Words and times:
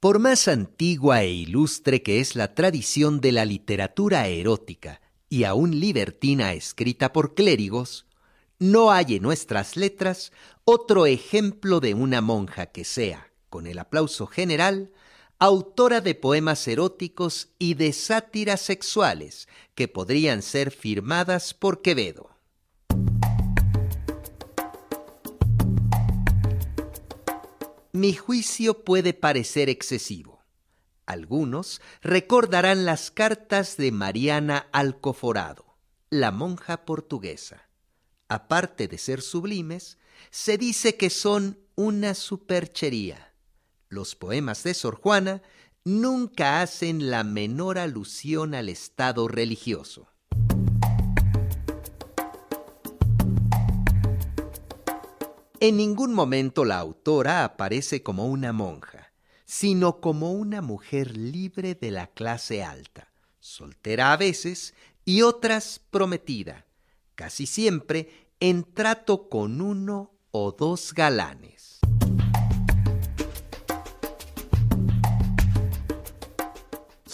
Por 0.00 0.18
más 0.18 0.48
antigua 0.48 1.24
e 1.24 1.30
ilustre 1.30 2.02
que 2.02 2.20
es 2.20 2.34
la 2.34 2.54
tradición 2.54 3.20
de 3.20 3.32
la 3.32 3.44
literatura 3.44 4.28
erótica 4.28 5.02
y 5.28 5.44
aún 5.44 5.78
libertina 5.78 6.54
escrita 6.54 7.12
por 7.12 7.34
clérigos, 7.34 8.06
no 8.58 8.92
hay 8.92 9.16
en 9.16 9.22
nuestras 9.22 9.76
letras 9.76 10.32
otro 10.64 11.04
ejemplo 11.04 11.80
de 11.80 11.92
una 11.92 12.22
monja 12.22 12.64
que 12.64 12.86
sea, 12.86 13.30
con 13.50 13.66
el 13.66 13.78
aplauso 13.78 14.26
general, 14.26 14.90
autora 15.38 16.00
de 16.00 16.14
poemas 16.14 16.66
eróticos 16.66 17.50
y 17.58 17.74
de 17.74 17.92
sátiras 17.92 18.62
sexuales 18.62 19.48
que 19.74 19.86
podrían 19.86 20.40
ser 20.40 20.70
firmadas 20.70 21.52
por 21.52 21.82
Quevedo. 21.82 22.30
Mi 27.92 28.14
juicio 28.14 28.84
puede 28.84 29.14
parecer 29.14 29.68
excesivo. 29.68 30.44
Algunos 31.06 31.80
recordarán 32.02 32.84
las 32.84 33.10
cartas 33.10 33.76
de 33.76 33.90
Mariana 33.90 34.68
Alcoforado, 34.70 35.76
la 36.08 36.30
monja 36.30 36.84
portuguesa. 36.84 37.68
Aparte 38.28 38.86
de 38.86 38.96
ser 38.96 39.22
sublimes, 39.22 39.98
se 40.30 40.56
dice 40.56 40.96
que 40.96 41.10
son 41.10 41.58
una 41.74 42.14
superchería. 42.14 43.34
Los 43.88 44.14
poemas 44.14 44.62
de 44.62 44.74
Sor 44.74 44.94
Juana 44.94 45.42
nunca 45.82 46.62
hacen 46.62 47.10
la 47.10 47.24
menor 47.24 47.76
alusión 47.76 48.54
al 48.54 48.68
estado 48.68 49.26
religioso. 49.26 50.09
En 55.62 55.76
ningún 55.76 56.14
momento 56.14 56.64
la 56.64 56.78
autora 56.78 57.44
aparece 57.44 58.02
como 58.02 58.24
una 58.24 58.50
monja, 58.50 59.12
sino 59.44 60.00
como 60.00 60.32
una 60.32 60.62
mujer 60.62 61.18
libre 61.18 61.74
de 61.74 61.90
la 61.90 62.06
clase 62.06 62.64
alta, 62.64 63.12
soltera 63.40 64.14
a 64.14 64.16
veces 64.16 64.72
y 65.04 65.20
otras 65.20 65.78
prometida, 65.90 66.64
casi 67.14 67.44
siempre 67.44 68.30
en 68.40 68.72
trato 68.72 69.28
con 69.28 69.60
uno 69.60 70.14
o 70.30 70.52
dos 70.52 70.94
galanes. 70.94 71.59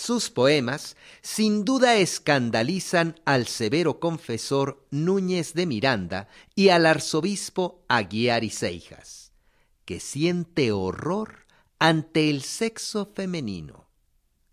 Sus 0.07 0.31
poemas 0.31 0.97
sin 1.21 1.65
duda 1.65 1.97
escandalizan 1.97 3.19
al 3.25 3.49
severo 3.49 3.99
confesor 3.99 4.87
Núñez 4.93 5.53
de 5.53 5.67
Miranda 5.67 6.29
y 6.55 6.69
al 6.69 6.87
arzobispo 6.87 7.85
Aguiar 7.89 8.45
y 8.45 8.51
Seijas, 8.51 9.33
que 9.85 9.99
siente 9.99 10.71
horror 10.71 11.49
ante 11.81 12.31
el 12.31 12.43
sexo 12.43 13.11
femenino. 13.17 13.89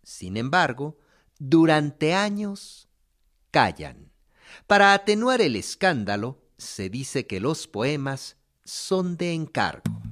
Sin 0.02 0.38
embargo, 0.38 0.98
durante 1.38 2.16
años 2.16 2.88
callan. 3.52 4.12
Para 4.66 4.96
atenuar 4.96 5.40
el 5.40 5.56
escándalo, 5.56 6.42
se 6.58 6.90
dice 6.90 7.28
que 7.28 7.40
los 7.40 7.68
poemas 7.68 8.38
son 8.64 9.18
de 9.18 9.34
encargo. 9.36 10.03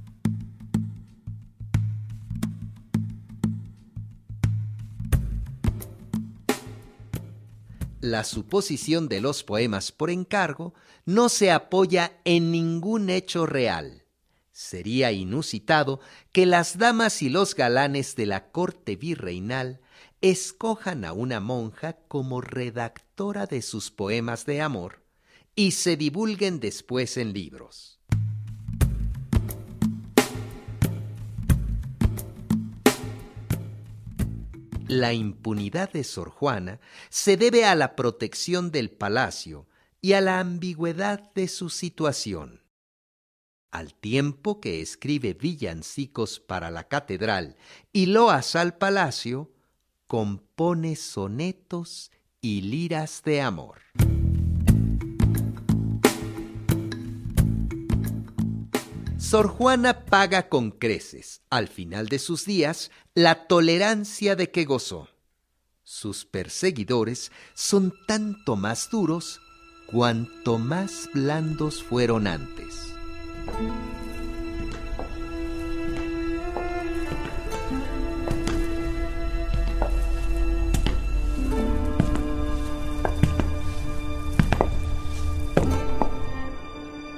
La 8.02 8.24
suposición 8.24 9.08
de 9.10 9.22
los 9.22 9.44
poemas 9.44 9.92
por 9.92 10.10
encargo 10.10 10.74
no 11.06 11.30
se 11.30 11.52
apoya 11.52 12.20
en 12.26 12.52
ningún 12.52 13.12
hecho 13.12 13.46
real. 13.46 14.06
Sería 14.52 15.12
inusitado 15.12 16.00
que 16.32 16.48
las 16.48 16.80
damas 16.80 17.22
y 17.22 17.30
los 17.30 17.54
galanes 17.54 18.16
de 18.16 18.26
la 18.26 18.50
corte 18.52 18.96
virreinal 18.96 19.82
escojan 20.20 21.06
a 21.06 21.14
una 21.14 21.40
monja 21.40 21.94
como 22.08 22.42
redactora 22.42 23.46
de 23.46 23.62
sus 23.62 23.92
poemas 23.92 24.48
de 24.48 24.62
amor 24.62 25.04
y 25.54 25.72
se 25.72 25.96
divulguen 25.96 26.60
después 26.60 27.18
en 27.18 27.34
libros. 27.34 28.01
La 34.92 35.14
impunidad 35.14 35.90
de 35.94 36.04
Sor 36.04 36.30
Juana 36.32 36.82
se 37.10 37.38
debe 37.38 37.64
a 37.64 37.76
la 37.76 37.96
protección 37.96 38.72
del 38.72 38.92
palacio 38.92 39.66
y 40.02 40.12
a 40.12 40.20
la 40.20 40.42
ambigüedad 40.42 41.32
de 41.34 41.48
su 41.48 41.70
situación. 41.70 42.62
Al 43.72 43.94
tiempo 43.94 44.60
que 44.60 44.82
escribe 44.82 45.34
villancicos 45.34 46.42
para 46.42 46.72
la 46.72 46.90
catedral 46.90 47.56
y 47.94 48.08
loas 48.08 48.58
al 48.58 48.78
palacio, 48.78 49.54
compone 50.08 50.98
sonetos 50.98 52.12
y 52.42 52.60
liras 52.60 53.22
de 53.24 53.40
amor. 53.40 53.80
Sor 59.32 59.48
Juana 59.48 60.04
paga 60.08 60.50
con 60.50 60.72
creces, 60.72 61.42
al 61.50 61.70
final 61.70 62.10
de 62.10 62.20
sus 62.20 62.44
días, 62.44 62.92
la 63.16 63.48
tolerancia 63.48 64.36
de 64.36 64.52
que 64.52 64.66
gozó. 64.66 65.08
Sus 65.86 66.26
perseguidores 66.26 67.32
son 67.54 67.94
tanto 68.08 68.58
más 68.58 68.90
duros 68.90 69.40
cuanto 69.90 70.58
más 70.58 71.10
blandos 71.14 71.82
fueron 71.82 72.28
antes. 72.28 72.94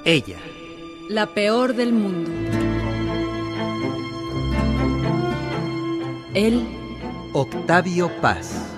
Ella 0.06 0.53
la 1.10 1.34
peor 1.34 1.76
del 1.76 1.94
mundo. 1.94 2.32
Él. 6.34 6.66
Octavio 7.34 8.12
Paz. 8.22 8.70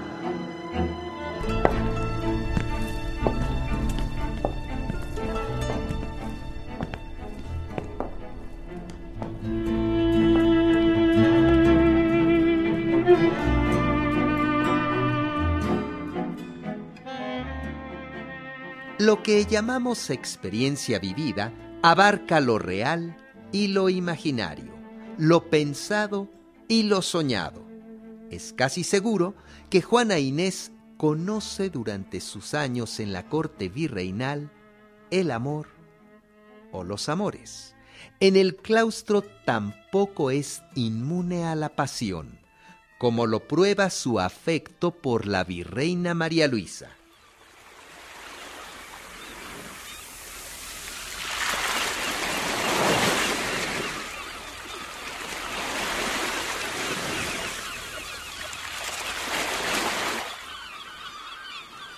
Lo 18.98 19.22
que 19.22 19.46
llamamos 19.46 20.10
experiencia 20.10 20.98
vivida 20.98 21.52
abarca 21.88 22.40
lo 22.40 22.58
real 22.58 23.16
y 23.52 23.68
lo 23.68 23.90
imaginario, 23.90 24.74
lo 25.20 25.52
pensado 25.52 26.28
y 26.68 26.82
lo 26.82 27.04
soñado. 27.04 27.64
Es 28.32 28.54
casi 28.54 28.84
seguro 28.84 29.36
que 29.70 29.84
Juana 29.84 30.18
Inés 30.18 30.72
conoce 30.98 31.70
durante 31.70 32.22
sus 32.22 32.56
años 32.56 33.00
en 33.00 33.14
la 33.14 33.30
corte 33.30 33.70
virreinal 33.70 34.52
el 35.12 35.30
amor 35.30 35.68
o 36.72 36.84
los 36.84 37.08
amores. 37.08 37.76
En 38.20 38.36
el 38.36 38.56
claustro 38.56 39.22
tampoco 39.46 40.32
es 40.32 40.64
inmune 40.74 41.46
a 41.46 41.54
la 41.54 41.76
pasión, 41.76 42.40
como 42.98 43.28
lo 43.28 43.48
prueba 43.48 43.92
su 43.92 44.20
afecto 44.20 44.90
por 44.90 45.28
la 45.28 45.44
virreina 45.44 46.16
María 46.16 46.48
Luisa. 46.48 46.90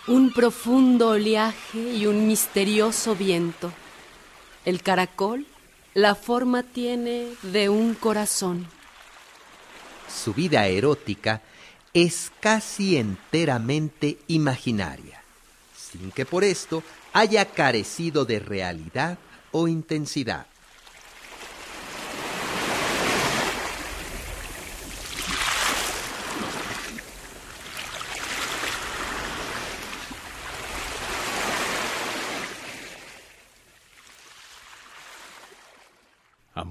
Un 0.07 0.31
profundo 0.31 1.09
oleaje 1.09 1.79
y 1.95 2.05
un 2.05 2.27
misterioso 2.27 3.15
viento. 3.15 3.71
El 4.65 4.81
caracol 4.81 5.45
la 5.93 6.15
forma 6.15 6.63
tiene 6.63 7.27
de 7.41 7.69
un 7.69 7.93
corazón. 7.93 8.67
Su 10.07 10.33
vida 10.33 10.67
erótica 10.67 11.41
es 11.93 12.31
casi 12.39 12.97
enteramente 12.97 14.19
imaginaria, 14.27 15.21
sin 15.75 16.11
que 16.11 16.25
por 16.25 16.43
esto 16.43 16.83
haya 17.13 17.45
carecido 17.45 18.25
de 18.25 18.39
realidad 18.39 19.17
o 19.51 19.67
intensidad. 19.67 20.45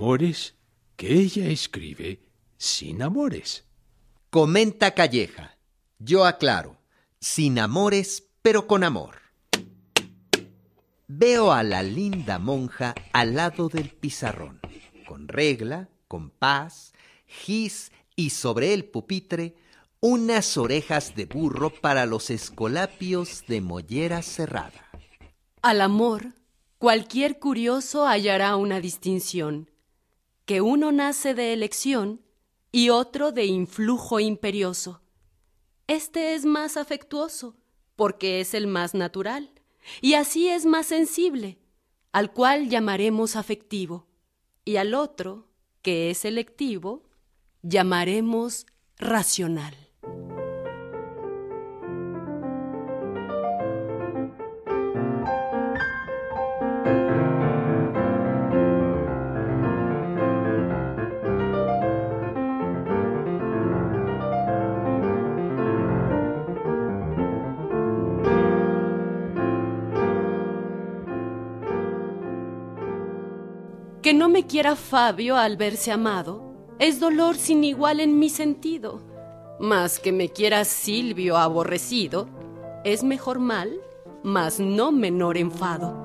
Amores 0.06 0.54
que 0.94 1.14
ella 1.14 1.48
escribe 1.48 2.20
sin 2.56 3.02
amores. 3.02 3.64
Comenta 4.30 4.94
Calleja. 4.94 5.58
Yo 5.98 6.24
aclaro, 6.24 6.76
sin 7.18 7.58
amores, 7.58 8.22
pero 8.40 8.68
con 8.68 8.84
amor. 8.84 9.16
Veo 11.08 11.50
a 11.50 11.64
la 11.64 11.82
linda 11.82 12.38
monja 12.38 12.94
al 13.12 13.34
lado 13.34 13.68
del 13.68 13.90
pizarrón, 13.90 14.60
con 15.08 15.26
regla, 15.26 15.88
compás, 16.06 16.92
gis 17.26 17.90
y 18.14 18.30
sobre 18.30 18.74
el 18.74 18.84
pupitre 18.84 19.56
unas 19.98 20.56
orejas 20.56 21.16
de 21.16 21.26
burro 21.26 21.70
para 21.70 22.06
los 22.06 22.30
escolapios 22.30 23.42
de 23.48 23.60
mollera 23.60 24.22
cerrada. 24.22 24.88
Al 25.62 25.80
amor, 25.80 26.34
cualquier 26.78 27.40
curioso 27.40 28.06
hallará 28.06 28.54
una 28.54 28.80
distinción, 28.80 29.68
que 30.46 30.62
uno 30.62 30.92
nace 30.92 31.34
de 31.34 31.52
elección 31.52 32.22
y 32.72 32.90
otro 32.90 33.32
de 33.32 33.44
influjo 33.44 34.20
imperioso. 34.20 35.02
Este 35.88 36.34
es 36.34 36.44
más 36.44 36.76
afectuoso, 36.76 37.56
porque 37.96 38.40
es 38.40 38.54
el 38.54 38.66
más 38.66 38.94
natural 38.94 39.50
y 40.00 40.14
así 40.14 40.48
es 40.48 40.66
más 40.66 40.86
sensible, 40.86 41.58
al 42.12 42.32
cual 42.32 42.68
llamaremos 42.68 43.36
afectivo, 43.36 44.06
y 44.64 44.76
al 44.76 44.94
otro, 44.94 45.48
que 45.82 46.10
es 46.10 46.18
selectivo, 46.18 47.04
llamaremos 47.62 48.66
racional. 48.98 49.85
Que 74.06 74.14
no 74.14 74.28
me 74.28 74.46
quiera 74.46 74.76
Fabio 74.76 75.36
al 75.36 75.56
verse 75.56 75.90
amado 75.90 76.76
es 76.78 77.00
dolor 77.00 77.34
sin 77.34 77.64
igual 77.64 77.98
en 77.98 78.20
mi 78.20 78.28
sentido, 78.28 79.02
mas 79.58 79.98
que 79.98 80.12
me 80.12 80.28
quiera 80.28 80.64
Silvio 80.64 81.36
aborrecido 81.36 82.28
es 82.84 83.02
mejor 83.02 83.40
mal, 83.40 83.80
mas 84.22 84.60
no 84.60 84.92
menor 84.92 85.36
enfado. 85.36 86.00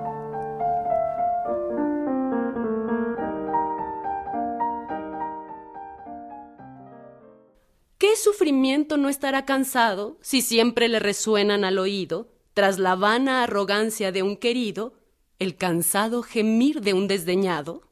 ¿Qué 8.00 8.16
sufrimiento 8.16 8.98
no 8.98 9.10
estará 9.10 9.46
cansado 9.46 10.18
si 10.22 10.42
siempre 10.42 10.88
le 10.88 10.98
resuenan 10.98 11.64
al 11.64 11.78
oído, 11.78 12.30
tras 12.56 12.80
la 12.80 12.96
vana 12.96 13.44
arrogancia 13.44 14.12
de 14.12 14.24
un 14.24 14.38
querido, 14.38 14.94
el 15.38 15.56
cansado 15.56 16.24
gemir 16.24 16.82
de 16.82 16.96
un 16.96 17.08
desdeñado? 17.08 17.91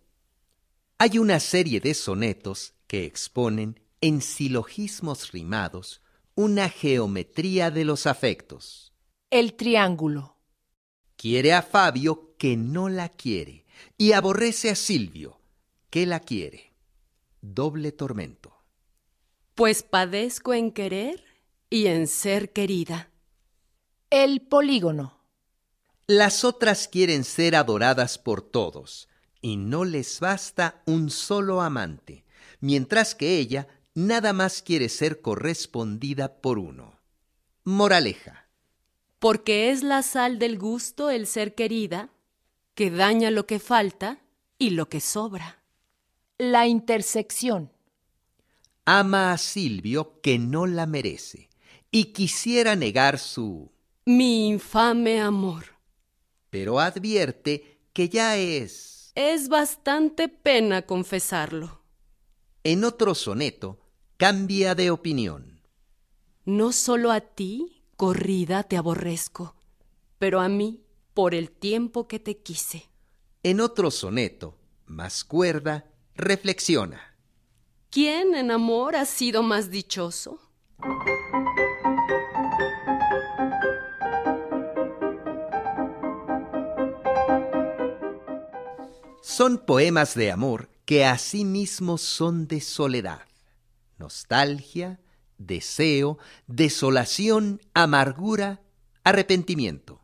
Hay 1.02 1.18
una 1.18 1.40
serie 1.40 1.80
de 1.80 1.94
sonetos 1.94 2.74
que 2.86 3.06
exponen 3.06 3.80
en 4.02 4.22
silogismos 4.22 5.32
rimados 5.32 6.02
una 6.36 6.68
geometría 6.68 7.72
de 7.72 7.86
los 7.86 8.06
afectos. 8.06 8.92
El 9.30 9.54
triángulo. 9.54 10.36
Quiere 11.16 11.54
a 11.54 11.62
Fabio 11.62 12.36
que 12.38 12.58
no 12.58 12.90
la 12.90 13.08
quiere 13.08 13.66
y 13.98 14.12
aborrece 14.12 14.70
a 14.70 14.76
Silvio 14.76 15.40
que 15.90 16.06
la 16.06 16.20
quiere. 16.20 16.74
Doble 17.40 17.94
tormento. 17.94 18.58
Pues 19.56 19.84
padezco 19.84 20.54
en 20.54 20.74
querer 20.74 21.24
y 21.70 21.88
en 21.88 22.08
ser 22.08 22.52
querida. 22.52 23.10
El 24.10 24.42
polígono. 24.42 25.18
Las 26.08 26.44
otras 26.44 26.90
quieren 26.90 27.24
ser 27.24 27.56
adoradas 27.56 28.18
por 28.18 28.42
todos, 28.42 29.08
y 29.42 29.58
no 29.58 29.86
les 29.86 30.20
basta 30.20 30.82
un 30.86 31.10
solo 31.10 31.62
amante, 31.62 32.26
mientras 32.60 33.16
que 33.16 33.38
ella 33.38 33.68
nada 33.94 34.34
más 34.34 34.62
quiere 34.62 34.90
ser 34.90 35.22
correspondida 35.22 36.42
por 36.42 36.60
uno. 36.60 37.00
Moraleja. 37.64 38.48
Porque 39.20 39.72
es 39.72 39.84
la 39.84 40.02
sal 40.02 40.40
del 40.40 40.58
gusto 40.58 41.10
el 41.10 41.28
ser 41.28 41.56
querida, 41.56 42.10
que 42.74 42.90
daña 42.90 43.32
lo 43.32 43.46
que 43.46 43.60
falta 43.60 44.22
y 44.58 44.72
lo 44.72 44.88
que 44.88 45.02
sobra. 45.02 45.62
La 46.38 46.68
intersección. 46.68 47.72
Ama 48.86 49.34
a 49.34 49.38
Silvio 49.38 50.22
que 50.22 50.40
no 50.40 50.66
la 50.66 50.86
merece 50.86 51.50
y 51.92 52.06
quisiera 52.06 52.76
negar 52.76 53.20
su... 53.20 53.72
Mi 54.06 54.48
infame 54.48 55.20
amor. 55.20 55.66
Pero 56.50 56.80
advierte 56.80 57.80
que 57.94 58.10
ya 58.10 58.38
es 58.38 58.99
es 59.16 59.50
bastante 59.50 60.30
pena 60.30 60.84
confesarlo. 60.84 61.82
En 62.64 62.84
otro 62.84 63.16
soneto 63.16 63.80
cambia 64.18 64.76
de 64.76 64.92
opinión. 64.92 65.62
No 66.46 66.72
solo 66.72 67.12
a 67.12 67.22
ti, 67.22 67.84
corrida, 67.96 68.64
te 68.64 68.78
aborrezco, 68.78 69.56
pero 70.18 70.40
a 70.42 70.50
mí 70.50 70.84
por 71.14 71.36
el 71.36 71.52
tiempo 71.52 72.08
que 72.08 72.20
te 72.20 72.38
quise. 72.38 72.90
En 73.44 73.62
otro 73.62 73.92
soneto, 73.92 74.58
más 74.86 75.24
cuerda, 75.24 75.92
reflexiona. 76.16 77.16
¿Quién 77.90 78.36
en 78.36 78.52
amor 78.52 78.96
ha 78.96 79.06
sido 79.06 79.42
más 79.42 79.70
dichoso? 79.70 80.40
Son 89.40 89.58
poemas 89.58 90.16
de 90.16 90.32
amor 90.32 90.70
que 90.84 91.06
asimismo 91.06 91.98
son 91.98 92.46
de 92.50 92.60
soledad, 92.60 93.22
nostalgia, 93.98 95.00
deseo, 95.38 96.18
desolación, 96.48 97.62
amargura, 97.74 98.62
arrepentimiento. 99.06 100.02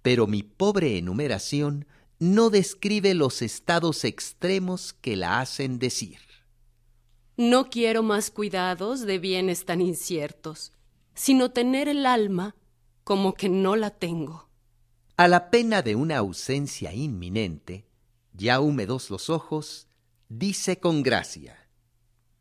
Pero 0.00 0.28
mi 0.28 0.44
pobre 0.44 0.96
enumeración 0.96 1.88
no 2.20 2.50
describe 2.50 3.14
los 3.14 3.42
estados 3.42 4.04
extremos 4.04 4.92
que 4.92 5.16
la 5.16 5.40
hacen 5.40 5.80
decir. 5.80 6.20
No 7.36 7.68
quiero 7.68 8.04
más 8.04 8.30
cuidados 8.30 9.00
de 9.00 9.18
bienes 9.18 9.64
tan 9.64 9.80
inciertos, 9.80 10.70
sino 11.14 11.50
tener 11.50 11.88
el 11.88 12.06
alma 12.06 12.54
como 13.02 13.34
que 13.34 13.48
no 13.48 13.74
la 13.74 13.90
tengo. 13.90 14.48
A 15.16 15.26
la 15.26 15.50
pena 15.50 15.82
de 15.82 15.96
una 15.96 16.18
ausencia 16.18 16.94
inminente, 16.94 17.86
ya 18.34 18.60
húmedos 18.60 19.10
los 19.10 19.30
ojos, 19.30 19.88
dice 20.28 20.78
con 20.78 21.02
gracia. 21.02 21.68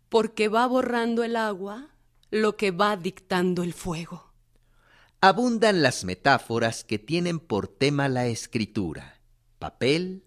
Porque 0.09 0.47
va 0.47 0.67
borrando 0.67 1.23
el 1.23 1.35
agua 1.35 1.89
lo 2.29 2.55
que 2.55 2.71
va 2.71 2.95
dictando 2.95 3.63
el 3.63 3.73
fuego. 3.73 4.31
Abundan 5.19 5.83
las 5.83 6.03
metáforas 6.03 6.83
que 6.83 6.97
tienen 6.97 7.39
por 7.39 7.67
tema 7.67 8.07
la 8.07 8.27
escritura, 8.27 9.19
papel, 9.59 10.23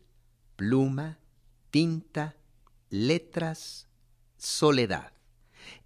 pluma, 0.57 1.19
tinta, 1.71 2.37
letras, 2.91 3.89
soledad. 4.37 5.13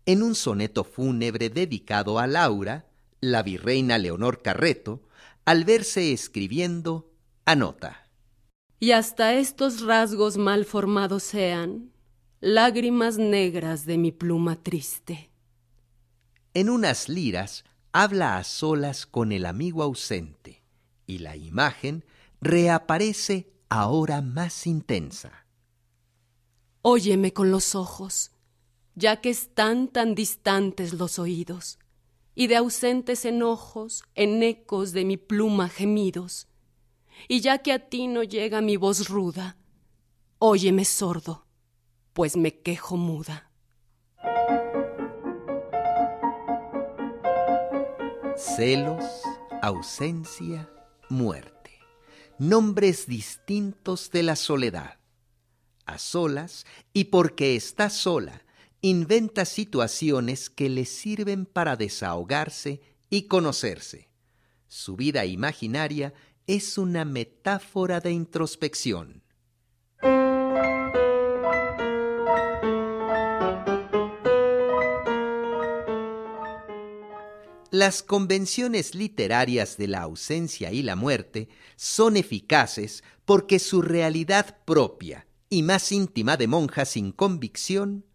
En 0.05 0.23
un 0.23 0.35
soneto 0.35 0.85
fúnebre 0.85 1.49
dedicado 1.49 2.19
a 2.19 2.27
Laura, 2.27 2.87
la 3.21 3.43
virreina 3.43 3.97
Leonor 3.99 4.43
Carreto, 4.43 5.03
al 5.45 5.65
verse 5.65 6.13
escribiendo, 6.13 7.11
anota 7.45 8.08
y 8.81 8.93
hasta 8.93 9.35
estos 9.35 9.83
rasgos 9.83 10.37
mal 10.37 10.65
formados 10.65 11.23
sean 11.23 11.93
lágrimas 12.41 13.19
negras 13.19 13.85
de 13.87 13.99
mi 13.99 14.13
pluma 14.13 14.57
triste. 14.63 15.31
En 16.55 16.71
unas 16.71 17.09
liras 17.09 17.65
habla 17.93 18.37
a 18.37 18.45
solas 18.45 19.07
con 19.07 19.33
el 19.33 19.47
amigo 19.47 19.83
ausente 19.83 20.63
y 21.07 21.19
la 21.19 21.37
imagen 21.37 22.05
reaparece 22.41 23.51
ahora 23.69 24.23
más 24.23 24.67
intensa. 24.67 25.47
Óyeme 26.83 27.33
con 27.33 27.51
los 27.51 27.75
ojos, 27.75 28.31
ya 28.95 29.21
que 29.21 29.31
están 29.31 29.89
tan 29.89 30.15
distantes 30.15 30.93
los 30.95 31.19
oídos, 31.19 31.79
y 32.35 32.47
de 32.47 32.57
ausentes 32.57 33.25
enojos 33.25 34.05
en 34.15 34.43
ecos 34.45 34.93
de 34.93 35.05
mi 35.05 35.17
pluma 35.17 35.69
gemidos 35.69 36.47
y 37.27 37.41
ya 37.41 37.59
que 37.59 37.73
a 37.73 37.89
ti 37.89 38.07
no 38.07 38.23
llega 38.23 38.61
mi 38.61 38.77
voz 38.77 39.09
ruda, 39.09 39.57
óyeme 40.39 40.85
sordo, 40.85 41.47
pues 42.13 42.37
me 42.37 42.61
quejo 42.61 42.97
muda. 42.97 43.51
Celos, 48.37 49.05
ausencia, 49.63 50.71
muerte, 51.09 51.73
nombres 52.39 53.07
distintos 53.07 54.11
de 54.11 54.23
la 54.23 54.37
soledad. 54.37 54.99
A 55.87 55.99
solas 55.99 56.67
y 56.93 57.05
porque 57.05 57.57
está 57.57 57.91
sola 57.91 58.43
inventa 58.81 59.45
situaciones 59.45 60.51
que 60.51 60.69
le 60.69 60.85
sirven 60.85 61.47
para 61.47 61.77
desahogarse 61.77 62.81
y 63.11 63.23
conocerse. 63.23 64.09
Su 64.69 64.97
vida 64.97 65.25
imaginaria 65.25 66.15
es 66.49 66.79
una 66.79 67.05
metáfora 67.05 68.01
de 68.01 68.11
introspección. 68.11 69.23
Las 77.71 78.03
convenciones 78.03 78.95
literarias 78.95 79.77
de 79.77 79.89
la 79.89 80.01
ausencia 80.01 80.73
y 80.73 80.83
la 80.83 80.97
muerte 80.97 81.51
son 81.77 82.17
eficaces 82.17 83.05
porque 83.27 83.59
su 83.59 83.83
realidad 83.83 84.57
propia 84.65 85.27
y 85.51 85.63
más 85.63 85.93
íntima 85.93 86.39
de 86.39 86.49
monja 86.49 86.87
sin 86.87 87.13
convicción 87.13 88.07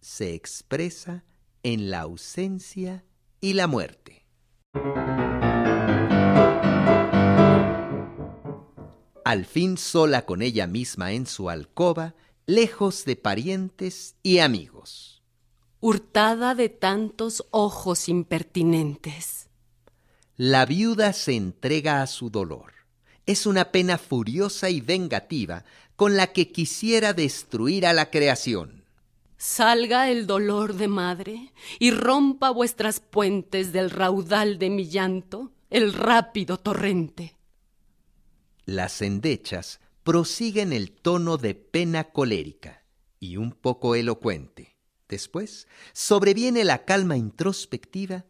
se 0.00 0.34
expresa 0.34 1.24
en 1.64 1.90
la 1.90 2.02
ausencia 2.02 3.04
y 3.40 3.54
la 3.54 3.66
muerte. 3.66 4.24
Al 9.30 9.44
fin 9.44 9.78
sola 9.78 10.26
con 10.26 10.42
ella 10.42 10.66
misma 10.66 11.12
en 11.12 11.26
su 11.26 11.50
alcoba, 11.50 12.14
lejos 12.46 13.04
de 13.04 13.14
parientes 13.14 14.16
y 14.24 14.38
amigos 14.38 15.10
hurtada 15.80 16.54
de 16.54 16.68
tantos 16.68 17.46
ojos 17.50 18.08
impertinentes. 18.08 19.48
La 20.36 20.66
viuda 20.66 21.12
se 21.12 21.36
entrega 21.36 22.02
a 22.02 22.06
su 22.06 22.30
dolor. 22.30 22.72
Es 23.24 23.46
una 23.46 23.72
pena 23.72 23.98
furiosa 23.98 24.68
y 24.68 24.80
vengativa 24.80 25.64
con 25.96 26.16
la 26.16 26.32
que 26.32 26.50
quisiera 26.52 27.12
destruir 27.12 27.86
a 27.86 27.92
la 27.92 28.10
creación. 28.10 28.84
Salga 29.36 30.10
el 30.10 30.26
dolor 30.26 30.74
de 30.74 30.88
madre 30.88 31.52
y 31.78 31.92
rompa 31.92 32.50
vuestras 32.50 33.00
puentes 33.00 33.72
del 33.72 33.90
raudal 33.90 34.58
de 34.58 34.70
mi 34.70 34.88
llanto, 34.88 35.52
el 35.70 35.94
rápido 35.94 36.58
torrente. 36.58 37.39
Las 38.70 39.02
endechas 39.02 39.80
prosiguen 40.04 40.72
el 40.72 40.92
tono 40.92 41.38
de 41.38 41.56
pena 41.56 42.12
colérica 42.12 42.84
y 43.18 43.36
un 43.36 43.50
poco 43.50 43.96
elocuente. 43.96 44.76
Después 45.08 45.66
sobreviene 45.92 46.62
la 46.62 46.84
calma 46.84 47.16
introspectiva 47.16 48.26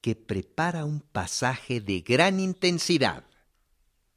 que 0.00 0.14
prepara 0.14 0.84
un 0.84 1.00
pasaje 1.00 1.80
de 1.80 2.02
gran 2.02 2.38
intensidad. 2.38 3.24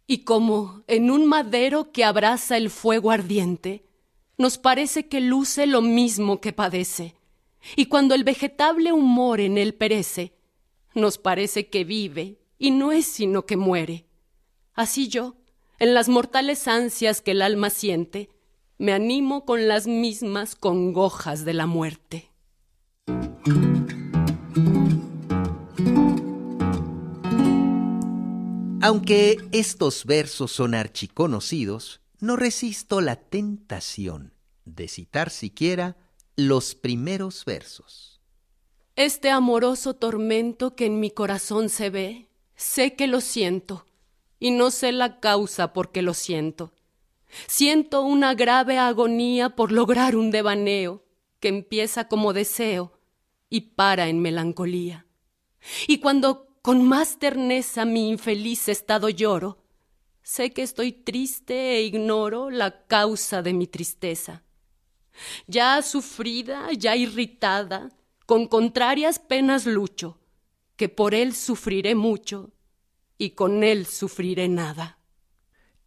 Y 0.05 0.19
como 0.25 0.83
en 0.85 1.09
un 1.09 1.25
madero 1.25 1.91
que 1.91 2.03
abraza 2.03 2.55
el 2.55 2.69
fuego 2.69 3.09
ardiente, 3.09 3.83
nos 4.37 4.59
parece 4.59 5.07
que 5.07 5.21
luce 5.21 5.65
lo 5.65 5.81
mismo 5.81 6.39
que 6.39 6.53
padece, 6.53 7.15
y 7.75 7.87
cuando 7.87 8.13
el 8.13 8.23
vegetable 8.23 8.93
humor 8.93 9.39
en 9.39 9.57
él 9.57 9.73
perece, 9.73 10.35
nos 10.93 11.17
parece 11.17 11.69
que 11.69 11.83
vive 11.83 12.37
y 12.59 12.69
no 12.69 12.91
es 12.91 13.07
sino 13.07 13.47
que 13.47 13.57
muere. 13.57 14.05
Así 14.75 15.07
yo, 15.07 15.35
en 15.79 15.93
las 15.93 16.09
mortales 16.09 16.67
ansias 16.67 17.21
que 17.21 17.31
el 17.31 17.41
alma 17.41 17.69
siente, 17.69 18.29
me 18.77 18.93
animo 18.93 19.45
con 19.45 19.67
las 19.67 19.87
mismas 19.87 20.55
congojas 20.55 21.45
de 21.45 21.53
la 21.53 21.65
muerte. 21.65 22.29
Aunque 28.81 29.37
estos 29.53 30.05
versos 30.05 30.51
son 30.51 30.75
archiconocidos, 30.75 32.01
no 32.19 32.35
resisto 32.35 32.99
la 32.99 33.15
tentación 33.15 34.33
de 34.65 34.89
citar 34.89 35.29
siquiera 35.29 35.95
los 36.35 36.75
primeros 36.75 37.45
versos. 37.45 38.19
Este 38.95 39.29
amoroso 39.29 39.93
tormento 39.93 40.75
que 40.75 40.85
en 40.85 40.99
mi 40.99 41.11
corazón 41.11 41.69
se 41.69 41.89
ve, 41.89 42.27
sé 42.55 42.95
que 42.95 43.07
lo 43.07 43.21
siento, 43.21 43.85
y 44.43 44.51
no 44.51 44.71
sé 44.71 44.91
la 44.91 45.21
causa 45.21 45.71
por 45.71 45.93
qué 45.93 46.01
lo 46.01 46.13
siento. 46.13 46.73
Siento 47.47 48.01
una 48.01 48.35
grave 48.35 48.77
agonía 48.77 49.55
por 49.55 49.71
lograr 49.71 50.17
un 50.17 50.31
devaneo 50.31 51.05
que 51.39 51.47
empieza 51.47 52.09
como 52.09 52.33
deseo 52.33 52.99
y 53.49 53.61
para 53.61 54.09
en 54.09 54.19
melancolía. 54.19 55.05
Y 55.87 55.99
cuando 55.99 56.57
con 56.61 56.83
más 56.83 57.19
terneza 57.19 57.85
mi 57.85 58.09
infeliz 58.09 58.67
estado 58.67 59.07
lloro, 59.07 59.63
sé 60.23 60.51
que 60.51 60.63
estoy 60.63 60.91
triste 60.91 61.77
e 61.77 61.83
ignoro 61.83 62.49
la 62.49 62.85
causa 62.85 63.41
de 63.43 63.53
mi 63.53 63.65
tristeza. 63.65 64.43
Ya 65.47 65.81
sufrida, 65.81 66.67
ya 66.73 66.97
irritada, 66.97 67.93
con 68.25 68.47
contrarias 68.47 69.19
penas 69.19 69.65
lucho, 69.65 70.19
que 70.75 70.89
por 70.89 71.15
él 71.15 71.33
sufriré 71.33 71.95
mucho 71.95 72.52
y 73.23 73.29
con 73.29 73.63
él 73.63 73.85
sufriré 73.85 74.49
nada. 74.49 74.99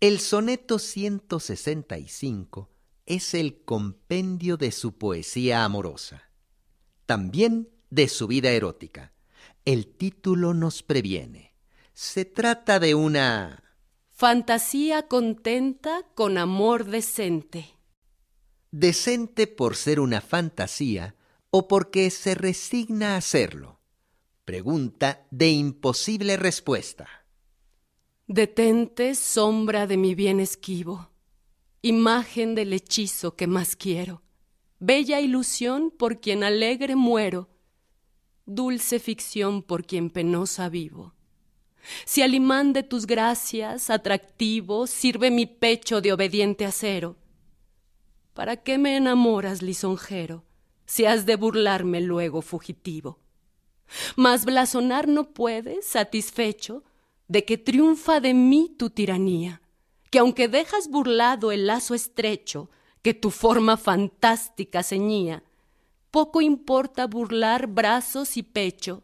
El 0.00 0.20
soneto 0.20 0.78
165 0.78 2.70
es 3.04 3.34
el 3.34 3.62
compendio 3.62 4.56
de 4.56 4.72
su 4.72 4.96
poesía 4.96 5.62
amorosa, 5.62 6.30
también 7.04 7.68
de 7.90 8.08
su 8.08 8.26
vida 8.26 8.52
erótica. 8.52 9.12
El 9.66 9.86
título 9.86 10.54
nos 10.54 10.82
previene. 10.82 11.54
Se 11.92 12.24
trata 12.24 12.80
de 12.80 12.94
una... 12.94 13.62
Fantasía 14.08 15.06
contenta 15.06 16.06
con 16.14 16.38
amor 16.38 16.86
decente. 16.86 17.66
Decente 18.70 19.46
por 19.46 19.76
ser 19.76 20.00
una 20.00 20.22
fantasía 20.22 21.16
o 21.50 21.68
porque 21.68 22.08
se 22.10 22.34
resigna 22.34 23.18
a 23.18 23.20
serlo. 23.20 23.78
Pregunta 24.46 25.26
de 25.30 25.50
imposible 25.50 26.38
respuesta. 26.38 27.25
Detente, 28.28 29.14
sombra 29.14 29.86
de 29.86 29.96
mi 29.96 30.16
bien 30.16 30.40
esquivo, 30.40 31.10
imagen 31.80 32.56
del 32.56 32.72
hechizo 32.72 33.36
que 33.36 33.46
más 33.46 33.76
quiero, 33.76 34.20
bella 34.80 35.20
ilusión 35.20 35.92
por 35.96 36.20
quien 36.20 36.42
alegre 36.42 36.96
muero, 36.96 37.48
dulce 38.44 38.98
ficción 38.98 39.62
por 39.62 39.86
quien 39.86 40.10
penosa 40.10 40.68
vivo. 40.68 41.14
Si 42.04 42.20
al 42.20 42.34
imán 42.34 42.72
de 42.72 42.82
tus 42.82 43.06
gracias, 43.06 43.90
atractivo, 43.90 44.88
sirve 44.88 45.30
mi 45.30 45.46
pecho 45.46 46.00
de 46.00 46.12
obediente 46.12 46.64
acero, 46.64 47.14
¿para 48.34 48.56
qué 48.56 48.76
me 48.76 48.96
enamoras, 48.96 49.62
lisonjero, 49.62 50.42
si 50.84 51.04
has 51.04 51.26
de 51.26 51.36
burlarme 51.36 52.00
luego 52.00 52.42
fugitivo? 52.42 53.20
Mas 54.16 54.44
blasonar 54.44 55.06
no 55.06 55.32
puedes, 55.32 55.86
satisfecho, 55.86 56.82
de 57.28 57.44
que 57.44 57.58
triunfa 57.58 58.20
de 58.20 58.34
mí 58.34 58.74
tu 58.78 58.90
tiranía, 58.90 59.62
que 60.10 60.18
aunque 60.18 60.48
dejas 60.48 60.88
burlado 60.88 61.52
el 61.52 61.66
lazo 61.66 61.94
estrecho 61.94 62.70
que 63.02 63.14
tu 63.14 63.30
forma 63.30 63.76
fantástica 63.76 64.82
ceñía, 64.82 65.42
poco 66.10 66.40
importa 66.40 67.06
burlar 67.06 67.66
brazos 67.66 68.36
y 68.36 68.42
pecho 68.42 69.02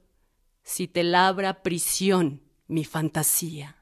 si 0.63 0.89
te 0.89 1.03
labra 1.03 1.63
prisión 1.63 2.43
mi 2.69 2.85
fantasía. 2.85 3.82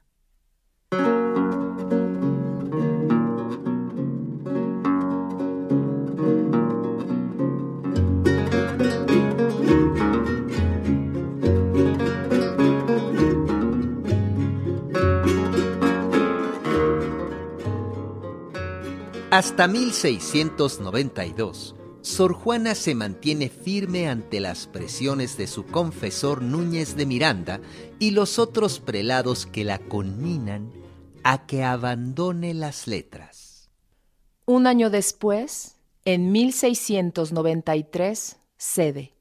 Hasta 19.31 19.67
1692, 19.69 21.75
Sor 22.01 22.33
Juana 22.33 22.75
se 22.75 22.93
mantiene 22.95 23.47
firme 23.47 24.09
ante 24.09 24.41
las 24.41 24.67
presiones 24.67 25.37
de 25.37 25.47
su 25.47 25.65
confesor 25.65 26.41
Núñez 26.41 26.97
de 26.97 27.05
Miranda 27.05 27.61
y 27.97 28.11
los 28.11 28.39
otros 28.39 28.81
prelados 28.81 29.45
que 29.45 29.63
la 29.63 29.79
conminan 29.79 30.73
a 31.23 31.45
que 31.45 31.63
abandone 31.63 32.53
las 32.53 32.87
letras. 32.87 33.69
Un 34.45 34.67
año 34.67 34.89
después, 34.89 35.77
en 36.03 36.33
1693, 36.33 38.35
cede 38.57 39.13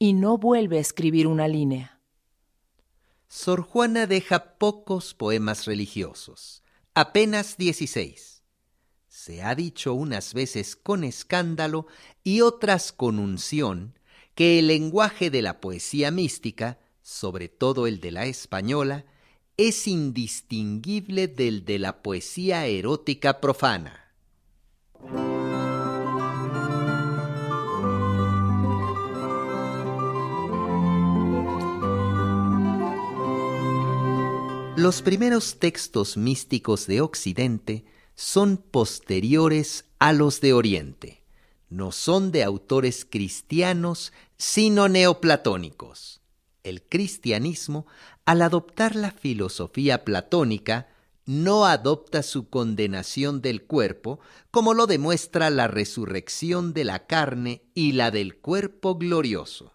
y 0.00 0.14
no 0.14 0.36
vuelve 0.36 0.78
a 0.78 0.80
escribir 0.80 1.28
una 1.28 1.46
línea. 1.46 2.00
Sor 3.28 3.62
Juana 3.62 4.08
deja 4.08 4.58
pocos 4.58 5.14
poemas 5.14 5.64
religiosos, 5.64 6.64
apenas 6.92 7.56
16 7.56 8.33
se 9.24 9.42
ha 9.42 9.54
dicho 9.54 9.94
unas 9.94 10.34
veces 10.34 10.76
con 10.76 11.02
escándalo 11.02 11.86
y 12.24 12.42
otras 12.42 12.92
con 12.92 13.18
unción, 13.18 13.98
que 14.34 14.58
el 14.58 14.66
lenguaje 14.66 15.30
de 15.30 15.40
la 15.40 15.62
poesía 15.62 16.10
mística, 16.10 16.78
sobre 17.00 17.48
todo 17.48 17.86
el 17.86 18.00
de 18.00 18.10
la 18.10 18.26
española, 18.26 19.06
es 19.56 19.88
indistinguible 19.88 21.26
del 21.26 21.64
de 21.64 21.78
la 21.78 22.02
poesía 22.02 22.66
erótica 22.66 23.40
profana. 23.40 24.12
Los 34.76 35.00
primeros 35.00 35.58
textos 35.58 36.18
místicos 36.18 36.86
de 36.86 37.00
Occidente 37.00 37.86
son 38.14 38.56
posteriores 38.56 39.86
a 39.98 40.12
los 40.12 40.40
de 40.40 40.52
Oriente. 40.52 41.24
No 41.68 41.92
son 41.92 42.30
de 42.30 42.44
autores 42.44 43.06
cristianos, 43.08 44.12
sino 44.36 44.88
neoplatónicos. 44.88 46.20
El 46.62 46.82
cristianismo, 46.82 47.86
al 48.24 48.42
adoptar 48.42 48.96
la 48.96 49.10
filosofía 49.10 50.04
platónica, 50.04 50.88
no 51.26 51.64
adopta 51.64 52.22
su 52.22 52.48
condenación 52.48 53.40
del 53.40 53.64
cuerpo, 53.64 54.20
como 54.50 54.74
lo 54.74 54.86
demuestra 54.86 55.50
la 55.50 55.68
resurrección 55.68 56.74
de 56.74 56.84
la 56.84 57.06
carne 57.06 57.62
y 57.74 57.92
la 57.92 58.10
del 58.10 58.36
cuerpo 58.36 58.96
glorioso. 58.96 59.72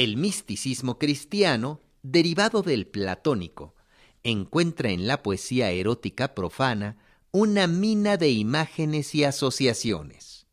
El 0.00 0.16
misticismo 0.16 0.98
cristiano, 0.98 1.78
derivado 2.02 2.62
del 2.62 2.86
platónico, 2.86 3.74
encuentra 4.22 4.88
en 4.92 5.06
la 5.06 5.22
poesía 5.22 5.72
erótica 5.72 6.34
profana 6.34 6.96
una 7.32 7.66
mina 7.66 8.16
de 8.16 8.30
imágenes 8.30 9.14
y 9.14 9.24
asociaciones. 9.24 10.46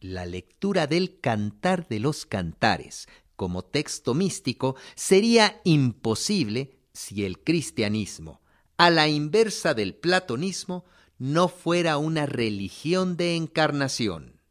La 0.00 0.26
lectura 0.26 0.86
del 0.86 1.18
Cantar 1.18 1.88
de 1.88 1.98
los 1.98 2.26
Cantares 2.26 3.08
como 3.36 3.64
texto 3.64 4.12
místico 4.12 4.76
sería 4.96 5.62
imposible 5.64 6.76
si 6.92 7.24
el 7.24 7.38
cristianismo, 7.42 8.42
a 8.76 8.90
la 8.90 9.08
inversa 9.08 9.72
del 9.72 9.94
platonismo, 9.94 10.84
no 11.16 11.48
fuera 11.48 11.96
una 11.96 12.26
religión 12.26 13.16
de 13.16 13.34
encarnación. 13.34 14.42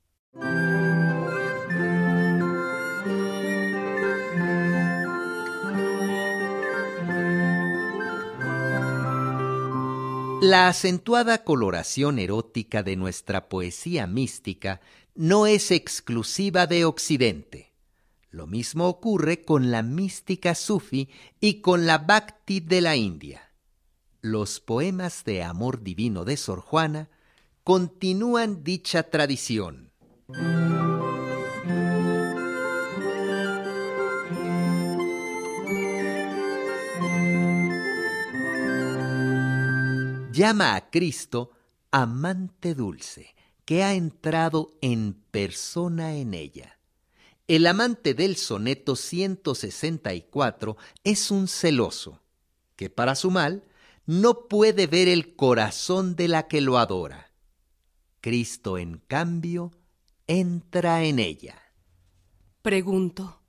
La 10.42 10.68
acentuada 10.68 11.44
coloración 11.44 12.20
erótica 12.20 12.84
de 12.84 12.96
nuestra 12.96 13.50
poesía 13.50 14.06
mística 14.06 14.82
no 15.16 15.48
es 15.48 15.72
exclusiva 15.72 16.68
de 16.68 16.86
Occidente. 16.86 17.74
Lo 18.30 18.46
mismo 18.46 18.88
ocurre 18.88 19.44
con 19.44 19.72
la 19.72 19.82
mística 19.82 20.54
sufi 20.54 21.10
y 21.40 21.62
con 21.62 21.88
la 21.88 21.98
bhakti 21.98 22.60
de 22.60 22.82
la 22.82 22.96
India. 22.96 23.52
Los 24.22 24.60
poemas 24.60 25.24
de 25.24 25.42
amor 25.42 25.82
divino 25.82 26.24
de 26.24 26.38
Sor 26.38 26.62
Juana 26.62 27.10
continúan 27.64 28.64
dicha 28.64 29.10
tradición. 29.10 29.92
Llama 40.38 40.76
a 40.76 40.92
Cristo 40.92 41.50
amante 41.90 42.76
dulce, 42.76 43.34
que 43.66 43.84
ha 43.84 43.96
entrado 43.96 44.70
en 44.82 45.14
persona 45.32 46.16
en 46.16 46.36
ella. 46.36 46.80
El 47.48 47.66
amante 47.66 48.14
del 48.14 48.36
soneto 48.38 48.96
164 48.96 50.78
es 51.04 51.32
un 51.32 51.48
celoso, 51.48 52.22
que 52.76 52.92
para 52.92 53.16
su 53.16 53.32
mal 53.32 53.64
no 54.06 54.48
puede 54.48 54.86
ver 54.86 55.08
el 55.08 55.36
corazón 55.36 56.16
de 56.16 56.28
la 56.28 56.48
que 56.48 56.62
lo 56.62 56.78
adora. 56.78 57.32
Cristo, 58.22 58.78
en 58.78 59.00
cambio, 59.08 59.72
entra 60.28 61.04
en 61.04 61.18
ella. 61.18 61.60
Pregunto, 62.62 63.42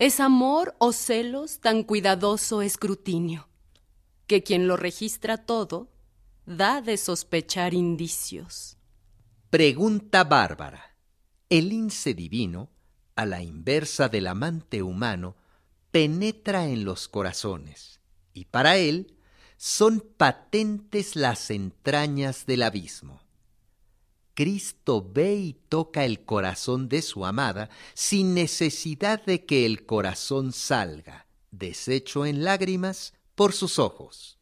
¿es 0.00 0.18
amor 0.18 0.74
o 0.78 0.92
celos 0.92 1.60
tan 1.60 1.84
cuidadoso 1.84 2.60
escrutinio? 2.60 3.48
Que 4.26 4.42
quien 4.42 4.66
lo 4.66 4.76
registra 4.76 5.36
todo 5.46 5.90
da 6.48 6.80
de 6.80 6.96
sospechar 6.96 7.74
indicios. 7.74 8.78
Pregunta 9.50 10.24
bárbara. 10.24 10.96
El 11.50 11.68
lince 11.68 12.14
divino, 12.14 12.70
a 13.16 13.26
la 13.26 13.42
inversa 13.42 14.08
del 14.08 14.26
amante 14.26 14.82
humano, 14.82 15.36
penetra 15.90 16.66
en 16.66 16.86
los 16.86 17.06
corazones, 17.06 18.00
y 18.32 18.46
para 18.46 18.78
él 18.78 19.18
son 19.58 20.00
patentes 20.00 21.16
las 21.16 21.50
entrañas 21.50 22.46
del 22.46 22.62
abismo. 22.62 23.20
Cristo 24.32 25.06
ve 25.06 25.34
y 25.34 25.52
toca 25.52 26.06
el 26.06 26.24
corazón 26.24 26.88
de 26.88 27.02
su 27.02 27.26
amada 27.26 27.68
sin 27.92 28.32
necesidad 28.32 29.22
de 29.22 29.44
que 29.44 29.66
el 29.66 29.84
corazón 29.84 30.52
salga, 30.52 31.26
deshecho 31.50 32.24
en 32.24 32.42
lágrimas, 32.42 33.12
por 33.34 33.52
sus 33.52 33.78
ojos. 33.78 34.38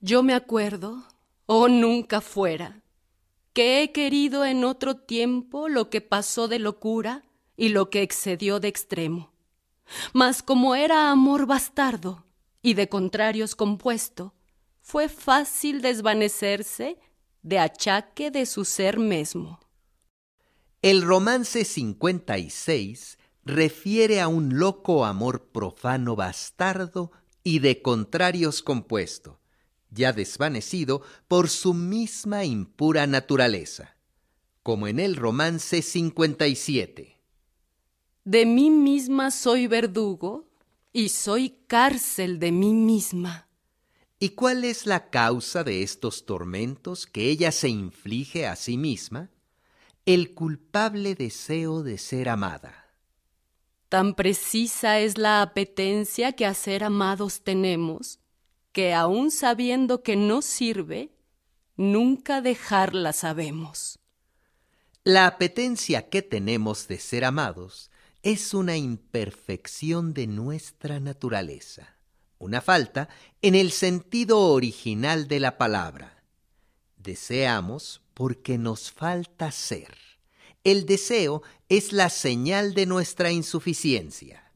Yo 0.00 0.22
me 0.22 0.34
acuerdo 0.34 1.04
oh 1.52 1.66
nunca 1.66 2.20
fuera, 2.20 2.80
que 3.52 3.82
he 3.82 3.90
querido 3.90 4.44
en 4.44 4.62
otro 4.62 4.94
tiempo 4.94 5.68
lo 5.68 5.90
que 5.90 6.00
pasó 6.00 6.46
de 6.46 6.60
locura 6.60 7.24
y 7.56 7.70
lo 7.70 7.90
que 7.90 8.02
excedió 8.02 8.60
de 8.60 8.68
extremo. 8.68 9.32
Mas 10.12 10.44
como 10.44 10.76
era 10.76 11.10
amor 11.10 11.46
bastardo 11.46 12.24
y 12.62 12.74
de 12.74 12.88
contrarios 12.88 13.56
compuesto, 13.56 14.32
fue 14.80 15.08
fácil 15.08 15.82
desvanecerse 15.82 17.00
de 17.42 17.58
achaque 17.58 18.30
de 18.30 18.46
su 18.46 18.64
ser 18.64 19.00
mismo. 19.00 19.58
El 20.82 21.02
romance 21.02 21.64
56 21.64 23.18
refiere 23.44 24.20
a 24.20 24.28
un 24.28 24.60
loco 24.60 25.04
amor 25.04 25.48
profano 25.50 26.14
bastardo 26.14 27.10
y 27.42 27.58
de 27.58 27.82
contrarios 27.82 28.62
compuesto, 28.62 29.39
ya 29.90 30.12
desvanecido 30.12 31.02
por 31.28 31.48
su 31.48 31.74
misma 31.74 32.44
impura 32.44 33.06
naturaleza, 33.06 33.96
como 34.62 34.88
en 34.88 35.00
el 35.00 35.16
romance 35.16 35.82
57. 35.82 37.18
De 38.24 38.46
mí 38.46 38.70
misma 38.70 39.30
soy 39.30 39.66
verdugo 39.66 40.48
y 40.92 41.08
soy 41.08 41.56
cárcel 41.66 42.38
de 42.38 42.52
mí 42.52 42.72
misma. 42.72 43.48
¿Y 44.18 44.30
cuál 44.30 44.64
es 44.64 44.86
la 44.86 45.08
causa 45.08 45.64
de 45.64 45.82
estos 45.82 46.26
tormentos 46.26 47.06
que 47.06 47.30
ella 47.30 47.52
se 47.52 47.70
inflige 47.70 48.46
a 48.46 48.54
sí 48.54 48.76
misma? 48.76 49.30
El 50.04 50.34
culpable 50.34 51.14
deseo 51.14 51.82
de 51.82 51.96
ser 51.96 52.28
amada. 52.28 52.94
Tan 53.88 54.14
precisa 54.14 55.00
es 55.00 55.18
la 55.18 55.42
apetencia 55.42 56.32
que 56.32 56.46
a 56.46 56.54
ser 56.54 56.84
amados 56.84 57.40
tenemos, 57.42 58.19
que 58.72 58.94
aun 58.94 59.30
sabiendo 59.30 60.02
que 60.02 60.16
no 60.16 60.42
sirve, 60.42 61.10
nunca 61.76 62.40
dejarla 62.40 63.12
sabemos. 63.12 63.98
La 65.02 65.26
apetencia 65.26 66.08
que 66.08 66.22
tenemos 66.22 66.86
de 66.86 66.98
ser 66.98 67.24
amados 67.24 67.90
es 68.22 68.52
una 68.52 68.76
imperfección 68.76 70.12
de 70.12 70.26
nuestra 70.26 71.00
naturaleza, 71.00 71.96
una 72.38 72.60
falta 72.60 73.08
en 73.40 73.54
el 73.54 73.72
sentido 73.72 74.40
original 74.40 75.26
de 75.26 75.40
la 75.40 75.56
palabra. 75.56 76.22
Deseamos 76.96 78.02
porque 78.12 78.58
nos 78.58 78.92
falta 78.92 79.50
ser. 79.50 79.96
El 80.64 80.84
deseo 80.84 81.42
es 81.70 81.94
la 81.94 82.10
señal 82.10 82.74
de 82.74 82.84
nuestra 82.84 83.32
insuficiencia. 83.32 84.49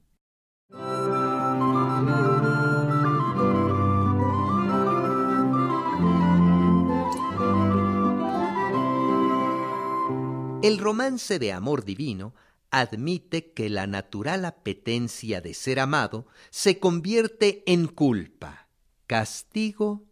El 10.64 10.78
romance 10.78 11.38
de 11.38 11.52
amor 11.52 11.84
divino 11.84 12.34
admite 12.70 13.52
que 13.52 13.68
la 13.68 13.86
natural 13.86 14.46
apetencia 14.46 15.42
de 15.42 15.52
ser 15.52 15.78
amado 15.78 16.26
se 16.48 16.78
convierte 16.78 17.62
en 17.66 17.86
culpa, 17.86 18.66
castigo 19.06 20.06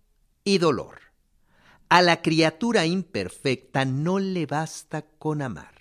y 0.44 0.58
dolor. 0.58 1.00
A 1.88 2.02
la 2.02 2.20
criatura 2.20 2.84
imperfecta 2.84 3.86
no 3.86 4.18
le 4.18 4.44
basta 4.44 5.06
con 5.18 5.40
amar. 5.40 5.74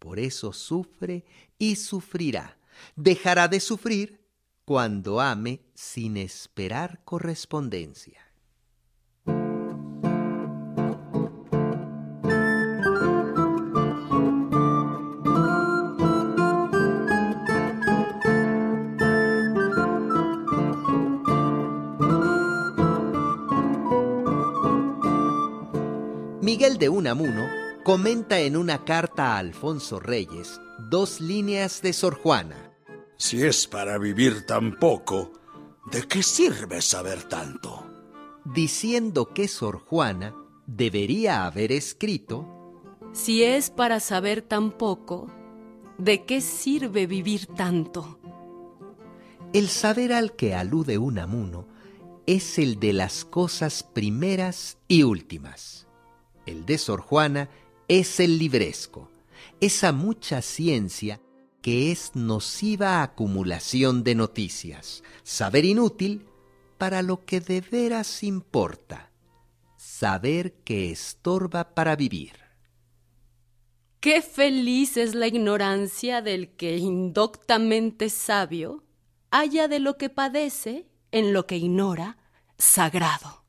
Por 0.00 0.18
eso 0.18 0.52
sufre 0.52 1.24
y 1.56 1.76
sufrirá. 1.76 2.58
Dejará 2.96 3.46
de 3.46 3.60
sufrir 3.60 4.26
cuando 4.64 5.20
ame 5.20 5.60
sin 5.72 6.16
esperar 6.16 7.04
correspondencia. 7.04 8.29
De 26.80 26.88
Unamuno 26.88 27.46
comenta 27.84 28.40
en 28.40 28.56
una 28.56 28.86
carta 28.86 29.34
a 29.34 29.38
Alfonso 29.38 30.00
Reyes 30.00 30.60
dos 30.78 31.20
líneas 31.20 31.82
de 31.82 31.92
Sor 31.92 32.14
Juana. 32.14 32.72
Si 33.18 33.42
es 33.42 33.66
para 33.66 33.98
vivir 33.98 34.46
tan 34.46 34.78
poco, 34.78 35.30
¿de 35.92 36.08
qué 36.08 36.22
sirve 36.22 36.80
saber 36.80 37.24
tanto? 37.24 37.86
Diciendo 38.46 39.26
que 39.34 39.46
Sor 39.46 39.78
Juana 39.78 40.34
debería 40.66 41.44
haber 41.44 41.70
escrito, 41.70 42.48
Si 43.12 43.42
es 43.42 43.68
para 43.68 44.00
saber 44.00 44.40
tan 44.40 44.72
poco, 44.72 45.30
¿de 45.98 46.24
qué 46.24 46.40
sirve 46.40 47.06
vivir 47.06 47.44
tanto? 47.44 48.18
El 49.52 49.68
saber 49.68 50.14
al 50.14 50.34
que 50.34 50.54
alude 50.54 50.96
Unamuno 50.96 51.68
es 52.24 52.58
el 52.58 52.80
de 52.80 52.94
las 52.94 53.26
cosas 53.26 53.82
primeras 53.82 54.78
y 54.88 55.02
últimas. 55.02 55.89
El 56.50 56.66
de 56.66 56.78
Sor 56.78 57.00
Juana 57.00 57.48
es 57.86 58.18
el 58.18 58.36
libresco, 58.36 59.08
esa 59.60 59.92
mucha 59.92 60.42
ciencia 60.42 61.20
que 61.62 61.92
es 61.92 62.16
nociva 62.16 63.04
acumulación 63.04 64.02
de 64.02 64.16
noticias, 64.16 65.04
saber 65.22 65.64
inútil 65.64 66.26
para 66.76 67.02
lo 67.02 67.24
que 67.24 67.40
de 67.40 67.60
veras 67.60 68.24
importa, 68.24 69.12
saber 69.76 70.54
que 70.64 70.90
estorba 70.90 71.72
para 71.72 71.94
vivir. 71.94 72.32
Qué 74.00 74.20
feliz 74.20 74.96
es 74.96 75.14
la 75.14 75.28
ignorancia 75.28 76.20
del 76.20 76.56
que 76.56 76.78
indoctamente 76.78 78.10
sabio 78.10 78.82
haya 79.30 79.68
de 79.68 79.78
lo 79.78 79.96
que 79.96 80.08
padece 80.08 80.88
en 81.12 81.32
lo 81.32 81.46
que 81.46 81.58
ignora 81.58 82.18
sagrado. 82.58 83.39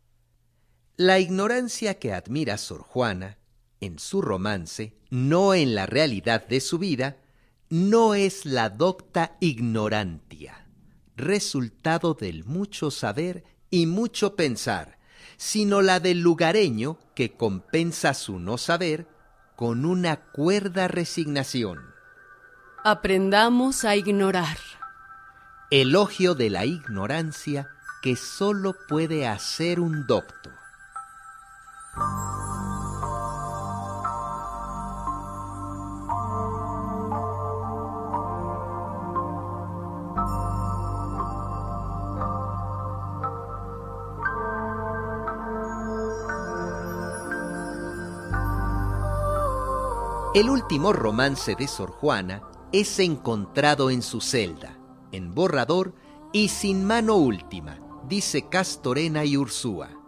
La 1.03 1.17
ignorancia 1.17 1.97
que 1.97 2.13
admira 2.13 2.59
Sor 2.59 2.83
Juana 2.83 3.39
en 3.79 3.97
su 3.97 4.21
romance, 4.21 4.93
no 5.09 5.55
en 5.55 5.73
la 5.73 5.87
realidad 5.87 6.47
de 6.47 6.61
su 6.61 6.77
vida, 6.77 7.17
no 7.71 8.13
es 8.13 8.45
la 8.45 8.69
docta 8.69 9.35
ignorantia, 9.39 10.67
resultado 11.15 12.13
del 12.13 12.45
mucho 12.45 12.91
saber 12.91 13.43
y 13.71 13.87
mucho 13.87 14.35
pensar, 14.35 14.99
sino 15.37 15.81
la 15.81 15.99
del 15.99 16.21
lugareño 16.21 16.99
que 17.15 17.31
compensa 17.31 18.13
su 18.13 18.37
no 18.37 18.59
saber 18.59 19.07
con 19.55 19.85
una 19.85 20.17
cuerda 20.17 20.87
resignación. 20.87 21.79
Aprendamos 22.83 23.85
a 23.85 23.95
ignorar. 23.95 24.59
Elogio 25.71 26.35
de 26.35 26.51
la 26.51 26.67
ignorancia 26.67 27.69
que 28.03 28.15
sólo 28.15 28.75
puede 28.87 29.27
hacer 29.27 29.79
un 29.79 30.05
docto. 30.05 30.60
El 31.93 31.99
último 50.49 50.93
romance 50.93 51.55
de 51.55 51.67
Sor 51.67 51.91
Juana 51.91 52.41
es 52.71 52.99
encontrado 52.99 53.89
en 53.89 54.01
su 54.01 54.21
celda, 54.21 54.77
en 55.11 55.35
borrador 55.35 55.93
y 56.31 56.47
sin 56.47 56.85
mano 56.85 57.17
última, 57.17 57.79
dice 58.07 58.47
Castorena 58.47 59.25
y 59.25 59.35
Ursúa, 59.35 60.00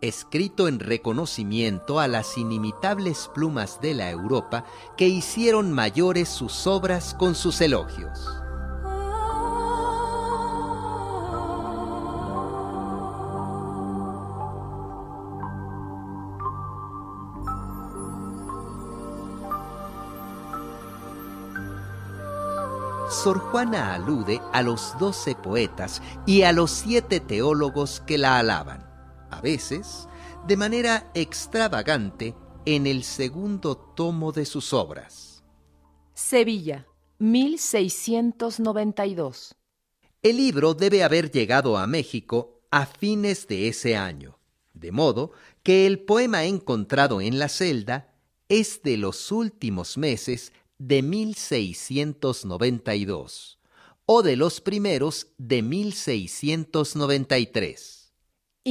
escrito 0.00 0.68
en 0.68 0.80
reconocimiento 0.80 2.00
a 2.00 2.08
las 2.08 2.38
inimitables 2.38 3.30
plumas 3.34 3.80
de 3.80 3.94
la 3.94 4.10
Europa 4.10 4.64
que 4.96 5.08
hicieron 5.08 5.72
mayores 5.72 6.28
sus 6.28 6.66
obras 6.66 7.14
con 7.14 7.34
sus 7.34 7.60
elogios. 7.60 8.40
Sor 23.10 23.38
Juana 23.40 23.92
alude 23.92 24.40
a 24.52 24.62
los 24.62 24.94
doce 24.98 25.34
poetas 25.34 26.00
y 26.26 26.42
a 26.42 26.52
los 26.52 26.70
siete 26.70 27.20
teólogos 27.20 28.00
que 28.00 28.16
la 28.16 28.38
alaban, 28.38 28.89
a 29.30 29.40
veces 29.40 30.08
de 30.46 30.56
manera 30.56 31.10
extravagante 31.14 32.34
en 32.64 32.86
el 32.86 33.02
segundo 33.04 33.76
tomo 33.76 34.32
de 34.32 34.44
sus 34.44 34.72
obras. 34.72 35.44
Sevilla, 36.14 36.86
1692. 37.18 39.54
El 40.22 40.36
libro 40.36 40.74
debe 40.74 41.02
haber 41.02 41.30
llegado 41.30 41.78
a 41.78 41.86
México 41.86 42.60
a 42.70 42.84
fines 42.86 43.48
de 43.48 43.68
ese 43.68 43.96
año, 43.96 44.38
de 44.74 44.92
modo 44.92 45.32
que 45.62 45.86
el 45.86 46.00
poema 46.00 46.44
encontrado 46.44 47.20
en 47.20 47.38
la 47.38 47.48
celda 47.48 48.12
es 48.48 48.82
de 48.82 48.96
los 48.96 49.30
últimos 49.32 49.98
meses 49.98 50.52
de 50.78 51.02
1692 51.02 53.58
o 54.06 54.22
de 54.22 54.36
los 54.36 54.60
primeros 54.60 55.28
de 55.38 55.62
1693. 55.62 57.99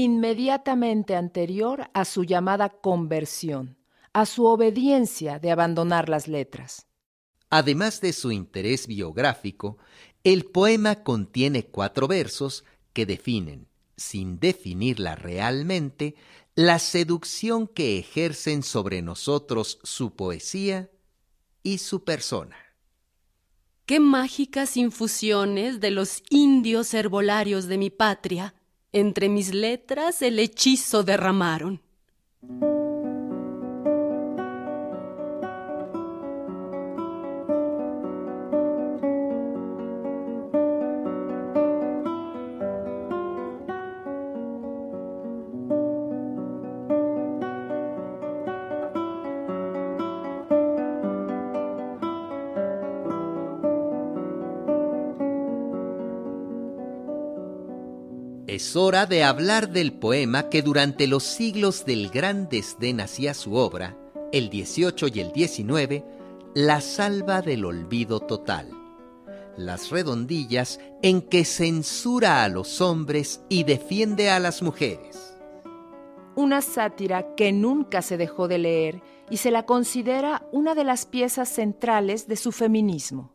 Inmediatamente 0.01 1.17
anterior 1.17 1.89
a 1.93 2.05
su 2.05 2.23
llamada 2.23 2.69
conversión, 2.69 3.77
a 4.13 4.25
su 4.25 4.45
obediencia 4.45 5.39
de 5.39 5.51
abandonar 5.51 6.07
las 6.07 6.29
letras. 6.29 6.87
Además 7.49 7.99
de 7.99 8.13
su 8.13 8.31
interés 8.31 8.87
biográfico, 8.87 9.77
el 10.23 10.45
poema 10.45 11.03
contiene 11.03 11.65
cuatro 11.65 12.07
versos 12.07 12.63
que 12.93 13.05
definen, 13.05 13.67
sin 13.97 14.39
definirla 14.39 15.17
realmente, 15.17 16.15
la 16.55 16.79
seducción 16.79 17.67
que 17.67 17.99
ejercen 17.99 18.63
sobre 18.63 19.01
nosotros 19.01 19.79
su 19.83 20.15
poesía 20.15 20.89
y 21.61 21.79
su 21.79 22.05
persona. 22.05 22.55
Qué 23.85 23.99
mágicas 23.99 24.77
infusiones 24.77 25.81
de 25.81 25.91
los 25.91 26.23
indios 26.29 26.93
herbolarios 26.93 27.65
de 27.65 27.77
mi 27.77 27.89
patria 27.89 28.55
entre 28.91 29.29
mis 29.29 29.53
letras 29.53 30.21
el 30.21 30.39
hechizo 30.39 31.03
derramaron. 31.03 31.81
Es 58.69 58.75
hora 58.75 59.07
de 59.07 59.23
hablar 59.23 59.69
del 59.69 59.93
poema 59.93 60.47
que 60.49 60.61
durante 60.61 61.07
los 61.07 61.23
siglos 61.23 61.85
del 61.85 62.11
gran 62.11 62.49
desdén 62.49 63.01
hacia 63.01 63.33
su 63.33 63.55
obra, 63.55 63.97
el 64.31 64.51
18 64.51 65.07
y 65.07 65.19
el 65.21 65.31
19, 65.31 66.05
la 66.53 66.79
salva 66.79 67.41
del 67.41 67.65
olvido 67.65 68.19
total. 68.19 68.69
Las 69.57 69.89
redondillas 69.89 70.79
en 71.01 71.23
que 71.23 71.45
censura 71.45 72.43
a 72.43 72.47
los 72.47 72.79
hombres 72.79 73.41
y 73.49 73.63
defiende 73.63 74.29
a 74.29 74.39
las 74.39 74.61
mujeres. 74.61 75.35
Una 76.35 76.61
sátira 76.61 77.33
que 77.33 77.51
nunca 77.51 78.03
se 78.03 78.17
dejó 78.17 78.47
de 78.47 78.59
leer 78.59 79.01
y 79.31 79.37
se 79.37 79.49
la 79.49 79.65
considera 79.65 80.47
una 80.51 80.75
de 80.75 80.83
las 80.83 81.07
piezas 81.07 81.49
centrales 81.49 82.27
de 82.27 82.35
su 82.35 82.51
feminismo. 82.51 83.31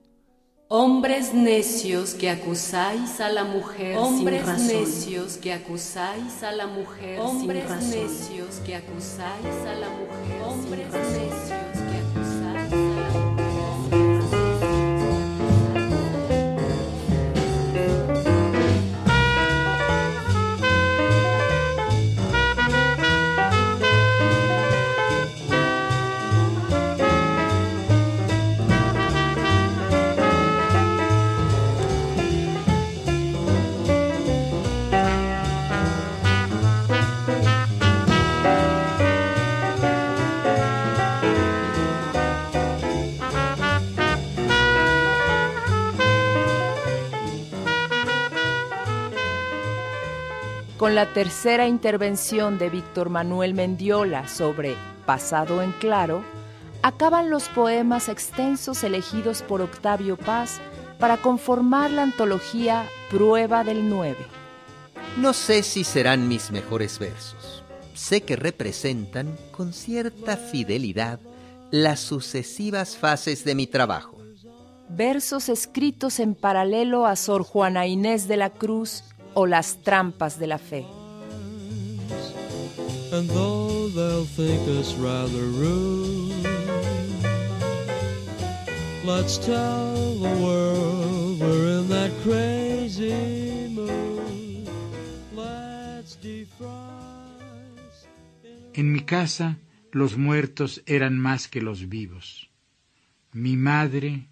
Hombres 0.69 1.35
necios 1.35 2.15
que 2.15 2.31
acusáis 2.31 3.21
a 3.21 3.29
la 3.29 3.45
mujer 3.45 3.99
Hombres 3.99 4.41
sin 4.41 4.49
razón. 4.49 4.67
necios 4.67 5.37
que 5.37 5.53
acusáis 5.53 6.43
a 6.43 6.53
la 6.53 6.67
mujer 6.67 7.21
Hombres 7.21 7.65
sin 7.65 7.71
razón. 7.71 7.91
necios 7.91 8.55
que 8.65 8.75
acusáis 8.75 9.67
a 9.69 9.75
la 9.75 9.89
mujer 9.91 10.43
Hombres 10.43 10.87
sin 10.91 11.01
razón. 11.01 11.13
necios 11.13 11.74
con 50.85 50.95
la 50.95 51.15
tercera 51.15 51.67
intervención 51.67 52.59
de 52.59 52.69
Víctor 52.69 53.09
Manuel 53.09 53.55
Mendiola 53.55 54.29
sobre 54.29 54.77
Pasado 55.07 55.63
en 55.63 55.73
Claro, 55.73 56.23
acaban 56.83 57.31
los 57.31 57.49
poemas 57.49 58.11
extensos 58.11 58.85
elegidos 58.85 59.41
por 59.41 59.63
Octavio 59.63 60.19
Paz 60.19 60.61
para 60.99 61.17
conformar 61.17 61.91
la 61.91 62.03
antología 62.03 62.85
Prueba 63.11 63.65
del 63.65 63.89
9. 63.89 64.15
No 65.17 65.33
sé 65.33 65.63
si 65.63 65.85
serán 65.85 66.29
mis 66.29 66.51
mejores 66.51 66.99
versos. 66.99 67.65
Sé 67.95 68.21
que 68.21 68.37
representan 68.37 69.39
con 69.53 69.73
cierta 69.73 70.37
fidelidad 70.37 71.19
las 71.71 72.01
sucesivas 72.01 72.95
fases 72.95 73.43
de 73.47 73.55
mi 73.55 73.67
trabajo. 73.67 74.19
Versos 74.91 75.49
escritos 75.49 76.21
en 76.21 76.35
paralelo 76.35 77.07
a 77.07 77.17
Sor 77.17 77.43
Juana 77.43 77.87
Inés 77.87 78.29
de 78.29 78.37
la 78.37 78.51
Cruz 78.51 79.03
o 79.35 79.47
las 79.47 79.83
trampas 79.83 80.39
de 80.39 80.47
la 80.47 80.59
fe. 80.59 80.87
En 98.73 98.93
mi 98.93 99.01
casa 99.01 99.59
los 99.93 100.17
muertos 100.17 100.83
eran 100.87 101.19
más 101.19 101.47
que 101.47 101.61
los 101.61 101.89
vivos. 101.89 102.51
Mi 103.33 103.57
madre, 103.57 104.27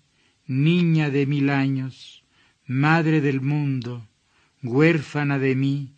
niña 0.46 1.10
de 1.10 1.26
mil 1.26 1.50
años, 1.50 2.24
madre 2.66 3.20
del 3.20 3.40
mundo, 3.40 4.08
huérfana 4.62 5.38
de 5.38 5.54
mí, 5.54 5.94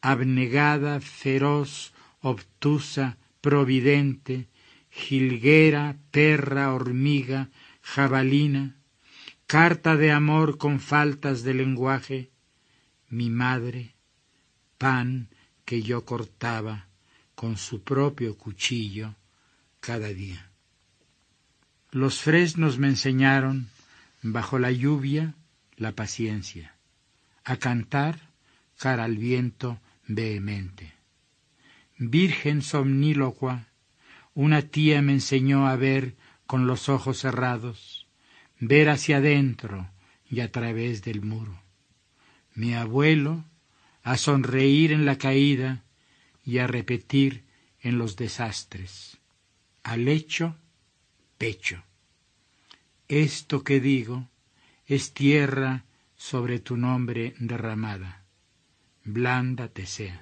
abnegada, 0.00 1.00
feroz, 1.00 1.92
obtusa, 2.20 3.18
providente, 3.40 4.48
jilguera, 4.90 5.96
perra, 6.10 6.72
hormiga, 6.72 7.50
jabalina, 7.82 8.76
carta 9.46 9.96
de 9.96 10.12
amor 10.12 10.58
con 10.58 10.80
faltas 10.80 11.42
de 11.42 11.54
lenguaje, 11.54 12.30
mi 13.08 13.30
madre, 13.30 13.94
pan 14.76 15.28
que 15.64 15.82
yo 15.82 16.04
cortaba 16.04 16.88
con 17.34 17.56
su 17.56 17.82
propio 17.82 18.36
cuchillo 18.36 19.16
cada 19.80 20.08
día. 20.08 20.50
Los 21.90 22.20
fresnos 22.20 22.78
me 22.78 22.88
enseñaron, 22.88 23.70
bajo 24.22 24.58
la 24.58 24.70
lluvia, 24.72 25.34
la 25.76 25.92
paciencia, 25.92 26.77
a 27.48 27.56
cantar 27.56 28.28
cara 28.76 29.04
al 29.04 29.16
viento 29.16 29.80
vehemente. 30.06 30.92
Virgen 31.96 32.60
somnílocua, 32.60 33.68
una 34.34 34.60
tía 34.60 35.00
me 35.00 35.14
enseñó 35.14 35.66
a 35.66 35.74
ver 35.74 36.14
con 36.46 36.66
los 36.66 36.90
ojos 36.90 37.20
cerrados, 37.20 38.06
ver 38.60 38.90
hacia 38.90 39.16
adentro 39.16 39.90
y 40.28 40.40
a 40.40 40.52
través 40.52 41.02
del 41.02 41.22
muro. 41.22 41.58
Mi 42.54 42.74
abuelo, 42.74 43.46
a 44.02 44.18
sonreír 44.18 44.92
en 44.92 45.06
la 45.06 45.16
caída 45.16 45.84
y 46.44 46.58
a 46.58 46.66
repetir 46.66 47.44
en 47.80 47.96
los 47.96 48.16
desastres. 48.16 49.16
Al 49.82 50.06
hecho, 50.08 50.54
pecho. 51.38 51.82
Esto 53.08 53.64
que 53.64 53.80
digo 53.80 54.28
es 54.86 55.14
tierra 55.14 55.86
sobre 56.18 56.58
tu 56.58 56.76
nombre 56.76 57.34
derramada. 57.38 58.26
Blanda 59.04 59.68
te 59.68 59.86
sea. 59.86 60.20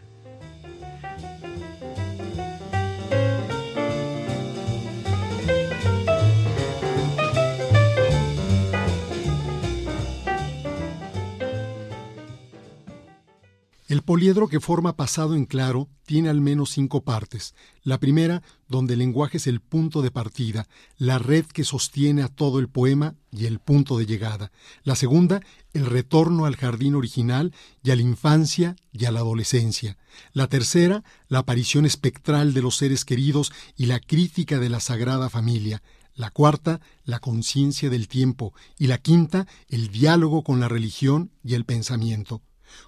El 13.96 14.02
poliedro 14.02 14.48
que 14.48 14.60
forma 14.60 14.94
pasado 14.94 15.34
en 15.34 15.46
claro 15.46 15.88
tiene 16.04 16.28
al 16.28 16.42
menos 16.42 16.68
cinco 16.68 17.02
partes. 17.02 17.54
La 17.82 17.98
primera, 17.98 18.42
donde 18.68 18.92
el 18.92 18.98
lenguaje 18.98 19.38
es 19.38 19.46
el 19.46 19.60
punto 19.60 20.02
de 20.02 20.10
partida, 20.10 20.68
la 20.98 21.18
red 21.18 21.46
que 21.46 21.64
sostiene 21.64 22.22
a 22.22 22.28
todo 22.28 22.58
el 22.58 22.68
poema 22.68 23.14
y 23.32 23.46
el 23.46 23.58
punto 23.58 23.96
de 23.96 24.04
llegada. 24.04 24.52
La 24.82 24.96
segunda, 24.96 25.40
el 25.72 25.86
retorno 25.86 26.44
al 26.44 26.56
jardín 26.56 26.94
original 26.94 27.54
y 27.82 27.90
a 27.90 27.96
la 27.96 28.02
infancia 28.02 28.76
y 28.92 29.06
a 29.06 29.12
la 29.12 29.20
adolescencia. 29.20 29.96
La 30.34 30.46
tercera, 30.46 31.02
la 31.28 31.38
aparición 31.38 31.86
espectral 31.86 32.52
de 32.52 32.60
los 32.60 32.76
seres 32.76 33.06
queridos 33.06 33.50
y 33.78 33.86
la 33.86 33.98
crítica 33.98 34.58
de 34.58 34.68
la 34.68 34.80
sagrada 34.80 35.30
familia. 35.30 35.82
La 36.14 36.28
cuarta, 36.28 36.82
la 37.04 37.18
conciencia 37.18 37.88
del 37.88 38.08
tiempo. 38.08 38.52
Y 38.76 38.88
la 38.88 38.98
quinta, 38.98 39.46
el 39.68 39.88
diálogo 39.88 40.44
con 40.44 40.60
la 40.60 40.68
religión 40.68 41.30
y 41.42 41.54
el 41.54 41.64
pensamiento. 41.64 42.42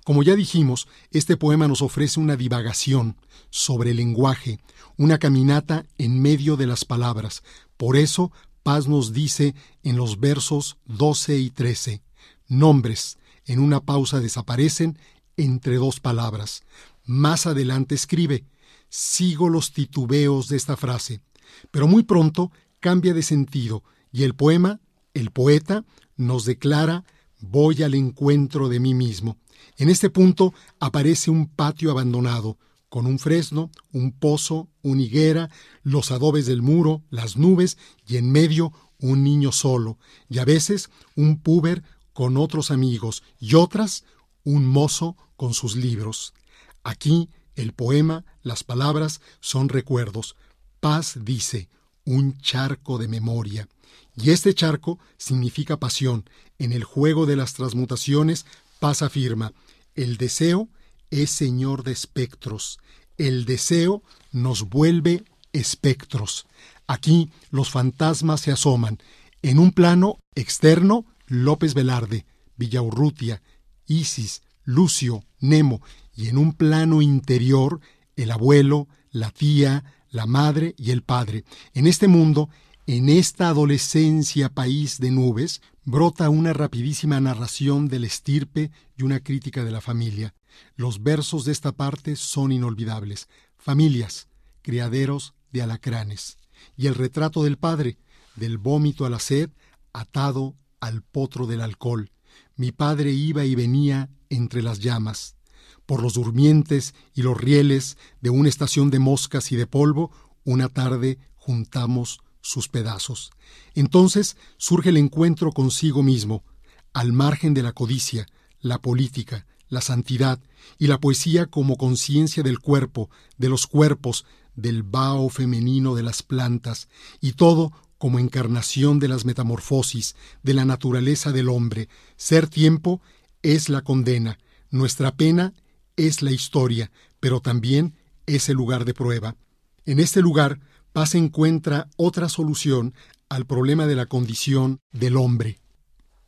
Como 0.04 0.22
ya 0.22 0.36
dijimos, 0.36 0.88
este 1.10 1.36
poema 1.36 1.68
nos 1.68 1.82
ofrece 1.82 2.20
una 2.20 2.36
divagación 2.36 3.16
sobre 3.50 3.90
el 3.90 3.98
lenguaje, 3.98 4.58
una 4.96 5.18
caminata 5.18 5.86
en 5.98 6.20
medio 6.20 6.56
de 6.56 6.66
las 6.66 6.84
palabras. 6.84 7.42
Por 7.76 7.96
eso, 7.96 8.32
Paz 8.62 8.88
nos 8.88 9.12
dice 9.12 9.54
en 9.82 9.96
los 9.96 10.20
versos 10.20 10.76
12 10.86 11.38
y 11.38 11.50
13, 11.50 12.02
nombres 12.48 13.18
en 13.46 13.60
una 13.60 13.80
pausa 13.80 14.20
desaparecen 14.20 14.98
entre 15.36 15.76
dos 15.76 16.00
palabras. 16.00 16.62
Más 17.04 17.46
adelante 17.46 17.94
escribe, 17.94 18.44
sigo 18.90 19.48
los 19.48 19.72
titubeos 19.72 20.48
de 20.48 20.56
esta 20.58 20.76
frase, 20.76 21.22
pero 21.70 21.86
muy 21.86 22.02
pronto 22.02 22.52
cambia 22.80 23.14
de 23.14 23.22
sentido 23.22 23.82
y 24.12 24.24
el 24.24 24.34
poema, 24.34 24.80
el 25.14 25.30
poeta, 25.30 25.84
nos 26.16 26.44
declara, 26.44 27.04
voy 27.40 27.82
al 27.82 27.94
encuentro 27.94 28.68
de 28.68 28.80
mí 28.80 28.94
mismo. 28.94 29.38
En 29.78 29.88
este 29.90 30.10
punto 30.10 30.52
aparece 30.80 31.30
un 31.30 31.46
patio 31.46 31.92
abandonado, 31.92 32.58
con 32.88 33.06
un 33.06 33.20
fresno, 33.20 33.70
un 33.92 34.10
pozo, 34.10 34.68
una 34.82 35.02
higuera, 35.02 35.50
los 35.84 36.10
adobes 36.10 36.46
del 36.46 36.62
muro, 36.62 37.02
las 37.10 37.36
nubes 37.36 37.78
y 38.04 38.16
en 38.16 38.32
medio 38.32 38.72
un 38.98 39.22
niño 39.22 39.52
solo, 39.52 39.96
y 40.28 40.38
a 40.38 40.44
veces 40.44 40.90
un 41.14 41.38
puber 41.38 41.84
con 42.12 42.36
otros 42.36 42.72
amigos 42.72 43.22
y 43.38 43.54
otras 43.54 44.04
un 44.42 44.66
mozo 44.66 45.16
con 45.36 45.54
sus 45.54 45.76
libros. 45.76 46.34
Aquí 46.82 47.30
el 47.54 47.72
poema, 47.72 48.24
las 48.42 48.64
palabras 48.64 49.20
son 49.38 49.68
recuerdos. 49.68 50.34
Paz 50.80 51.18
dice, 51.22 51.68
un 52.04 52.36
charco 52.38 52.98
de 52.98 53.06
memoria. 53.06 53.68
Y 54.16 54.30
este 54.30 54.54
charco 54.54 54.98
significa 55.18 55.78
pasión. 55.78 56.28
En 56.58 56.72
el 56.72 56.82
juego 56.82 57.26
de 57.26 57.36
las 57.36 57.54
transmutaciones 57.54 58.44
Paz 58.78 59.02
afirma, 59.02 59.52
el 59.98 60.16
deseo 60.16 60.68
es 61.10 61.30
señor 61.30 61.82
de 61.82 61.90
espectros, 61.90 62.78
el 63.16 63.44
deseo 63.46 64.04
nos 64.30 64.68
vuelve 64.68 65.24
espectros. 65.52 66.46
Aquí 66.86 67.30
los 67.50 67.70
fantasmas 67.70 68.40
se 68.42 68.52
asoman. 68.52 68.98
En 69.42 69.58
un 69.58 69.72
plano 69.72 70.20
externo, 70.36 71.04
López 71.26 71.74
Velarde, 71.74 72.26
Villaurrutia, 72.56 73.42
Isis, 73.86 74.42
Lucio, 74.62 75.24
Nemo, 75.40 75.82
y 76.14 76.28
en 76.28 76.38
un 76.38 76.52
plano 76.52 77.02
interior, 77.02 77.80
el 78.14 78.30
abuelo, 78.30 78.86
la 79.10 79.32
tía, 79.32 79.84
la 80.10 80.26
madre 80.26 80.76
y 80.78 80.92
el 80.92 81.02
padre. 81.02 81.44
En 81.74 81.88
este 81.88 82.06
mundo, 82.06 82.50
en 82.88 83.10
esta 83.10 83.50
adolescencia 83.50 84.48
país 84.48 84.98
de 84.98 85.10
nubes, 85.10 85.60
brota 85.84 86.30
una 86.30 86.54
rapidísima 86.54 87.20
narración 87.20 87.86
del 87.86 88.04
estirpe 88.04 88.70
y 88.96 89.02
una 89.02 89.20
crítica 89.20 89.62
de 89.62 89.70
la 89.70 89.82
familia. 89.82 90.34
Los 90.74 91.02
versos 91.02 91.44
de 91.44 91.52
esta 91.52 91.72
parte 91.72 92.16
son 92.16 92.50
inolvidables. 92.50 93.28
Familias, 93.58 94.28
criaderos 94.62 95.34
de 95.52 95.60
alacranes. 95.60 96.38
Y 96.78 96.86
el 96.86 96.94
retrato 96.94 97.44
del 97.44 97.58
padre, 97.58 97.98
del 98.36 98.56
vómito 98.56 99.04
a 99.04 99.10
la 99.10 99.18
sed, 99.18 99.50
atado 99.92 100.56
al 100.80 101.02
potro 101.02 101.46
del 101.46 101.60
alcohol. 101.60 102.10
Mi 102.56 102.72
padre 102.72 103.12
iba 103.12 103.44
y 103.44 103.54
venía 103.54 104.08
entre 104.30 104.62
las 104.62 104.78
llamas. 104.78 105.36
Por 105.84 106.02
los 106.02 106.14
durmientes 106.14 106.94
y 107.14 107.20
los 107.20 107.38
rieles 107.38 107.98
de 108.22 108.30
una 108.30 108.48
estación 108.48 108.88
de 108.88 108.98
moscas 108.98 109.52
y 109.52 109.56
de 109.56 109.66
polvo, 109.66 110.10
una 110.44 110.70
tarde 110.70 111.18
juntamos 111.36 112.20
sus 112.40 112.68
pedazos. 112.68 113.30
Entonces 113.74 114.36
surge 114.56 114.90
el 114.90 114.96
encuentro 114.96 115.52
consigo 115.52 116.02
mismo, 116.02 116.44
al 116.92 117.12
margen 117.12 117.54
de 117.54 117.62
la 117.62 117.72
codicia, 117.72 118.26
la 118.60 118.80
política, 118.80 119.46
la 119.68 119.80
santidad 119.80 120.40
y 120.78 120.86
la 120.86 120.98
poesía 120.98 121.46
como 121.46 121.76
conciencia 121.76 122.42
del 122.42 122.58
cuerpo, 122.58 123.10
de 123.36 123.48
los 123.48 123.66
cuerpos, 123.66 124.24
del 124.54 124.82
vaho 124.82 125.28
femenino 125.28 125.94
de 125.94 126.02
las 126.02 126.22
plantas, 126.22 126.88
y 127.20 127.32
todo 127.32 127.72
como 127.98 128.18
encarnación 128.18 128.98
de 128.98 129.08
las 129.08 129.24
metamorfosis, 129.24 130.16
de 130.42 130.54
la 130.54 130.64
naturaleza 130.64 131.32
del 131.32 131.48
hombre. 131.48 131.88
Ser 132.16 132.48
tiempo 132.48 133.00
es 133.42 133.68
la 133.68 133.82
condena, 133.82 134.38
nuestra 134.70 135.14
pena 135.14 135.52
es 135.96 136.22
la 136.22 136.30
historia, 136.30 136.90
pero 137.20 137.40
también 137.40 137.94
es 138.26 138.48
el 138.48 138.56
lugar 138.56 138.84
de 138.84 138.94
prueba. 138.94 139.36
En 139.84 139.98
este 139.98 140.20
lugar, 140.20 140.60
Paz 140.92 141.14
encuentra 141.14 141.88
otra 141.96 142.28
solución 142.28 142.94
al 143.28 143.46
problema 143.46 143.86
de 143.86 143.94
la 143.94 144.06
condición 144.06 144.80
del 144.92 145.16
hombre. 145.16 145.58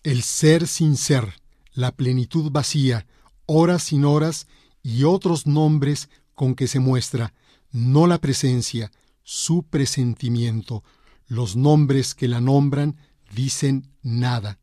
El 0.02 0.22
ser 0.22 0.66
sin 0.68 0.96
ser, 0.96 1.34
la 1.72 1.92
plenitud 1.92 2.50
vacía, 2.50 3.06
horas 3.46 3.84
sin 3.84 4.04
horas 4.04 4.46
y 4.82 5.04
otros 5.04 5.46
nombres 5.46 6.08
con 6.34 6.54
que 6.54 6.68
se 6.68 6.80
muestra, 6.80 7.34
no 7.72 8.06
la 8.06 8.18
presencia, 8.18 8.90
su 9.22 9.62
presentimiento. 9.62 10.82
Los 11.26 11.56
nombres 11.56 12.14
que 12.14 12.28
la 12.28 12.40
nombran 12.40 12.96
dicen 13.34 13.88
nada. 14.02 14.58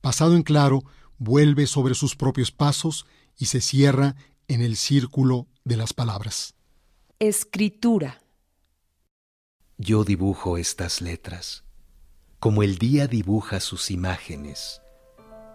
Pasado 0.00 0.34
en 0.34 0.42
claro, 0.42 0.84
vuelve 1.18 1.66
sobre 1.66 1.94
sus 1.94 2.16
propios 2.16 2.50
pasos 2.50 3.06
y 3.38 3.46
se 3.46 3.60
cierra 3.60 4.16
en 4.48 4.62
el 4.62 4.76
círculo 4.76 5.46
de 5.64 5.76
las 5.76 5.92
palabras. 5.92 6.54
Escritura. 7.18 8.21
Yo 9.84 10.04
dibujo 10.04 10.58
estas 10.58 11.00
letras, 11.00 11.64
como 12.38 12.62
el 12.62 12.78
día 12.78 13.08
dibuja 13.08 13.58
sus 13.58 13.90
imágenes, 13.90 14.80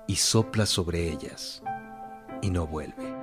y 0.06 0.18
sopla 0.18 0.66
sobre 0.66 1.10
ellas, 1.10 1.64
y 2.42 2.50
no 2.50 2.68
vuelve. 2.68 3.16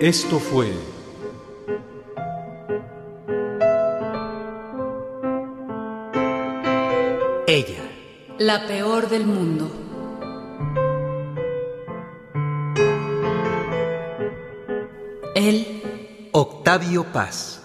Esto 0.00 0.38
fue 0.38 0.72
Ella. 7.48 7.82
La 8.38 8.64
peor 8.68 9.08
del 9.08 9.26
mundo. 9.26 9.68
Él. 15.34 15.82
Octavio 16.30 17.12
Paz. 17.12 17.61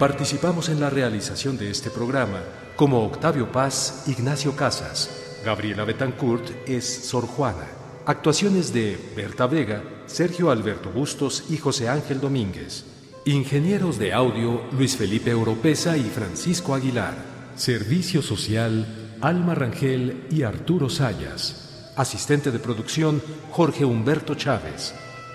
Participamos 0.00 0.68
en 0.68 0.80
la 0.80 0.90
realización 0.90 1.56
de 1.56 1.70
este 1.70 1.90
programa 1.90 2.42
como 2.74 3.04
Octavio 3.04 3.52
Paz, 3.52 4.02
Ignacio 4.08 4.56
Casas, 4.56 5.21
Gabriela 5.44 5.84
Betancourt 5.84 6.68
es 6.68 6.84
Sor 6.84 7.26
Juana. 7.26 7.66
Actuaciones 8.06 8.72
de 8.72 8.98
Berta 9.16 9.46
Vega, 9.46 9.82
Sergio 10.06 10.50
Alberto 10.50 10.90
Bustos 10.90 11.44
y 11.50 11.56
José 11.56 11.88
Ángel 11.88 12.20
Domínguez. 12.20 12.84
Ingenieros 13.24 13.98
de 13.98 14.12
audio 14.12 14.62
Luis 14.72 14.96
Felipe 14.96 15.34
Oropesa 15.34 15.96
y 15.96 16.04
Francisco 16.04 16.74
Aguilar. 16.74 17.14
Servicio 17.56 18.22
social 18.22 19.16
Alma 19.20 19.54
Rangel 19.54 20.26
y 20.30 20.42
Arturo 20.42 20.88
Sayas. 20.88 21.92
Asistente 21.96 22.50
de 22.50 22.58
producción 22.58 23.20
Jorge 23.50 23.84
Humberto 23.84 24.36
Chávez. 24.36 24.94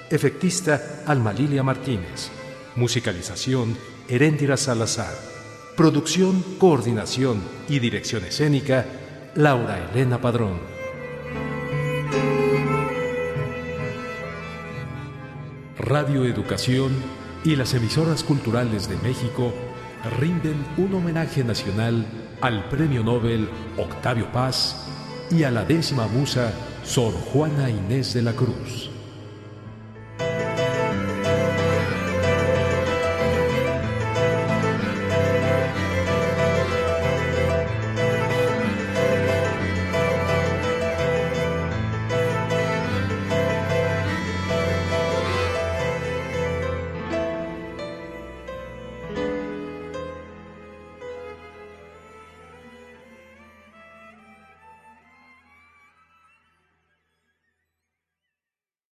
Efectista 0.10 1.04
Alma 1.06 1.34
Lilia 1.34 1.63
Martínez. 1.63 2.30
Musicalización 2.76 3.78
Heréndira 4.08 4.56
Salazar. 4.56 5.15
Producción, 5.76 6.43
coordinación 6.58 7.41
y 7.67 7.80
dirección 7.80 8.24
escénica 8.24 8.86
Laura 9.38 9.78
Elena 9.91 10.19
Padrón. 10.19 10.58
Radio 15.78 16.26
Educación 16.26 16.91
y 17.45 17.56
las 17.56 17.76
emisoras 17.76 18.23
culturales 18.23 18.89
de 18.89 18.95
México 19.08 19.54
rinden 20.19 20.56
un 20.78 20.95
homenaje 20.95 21.43
nacional 21.43 22.04
al 22.41 22.67
Premio 22.69 23.04
Nobel 23.04 23.47
Octavio 23.78 24.32
Paz 24.32 24.88
y 25.30 25.43
a 25.43 25.52
la 25.52 25.63
décima 25.65 26.08
musa 26.08 26.52
Sor 26.84 27.13
Juana 27.13 27.69
Inés 27.69 28.15
de 28.15 28.23
la 28.23 28.34
Cruz. 28.34 28.87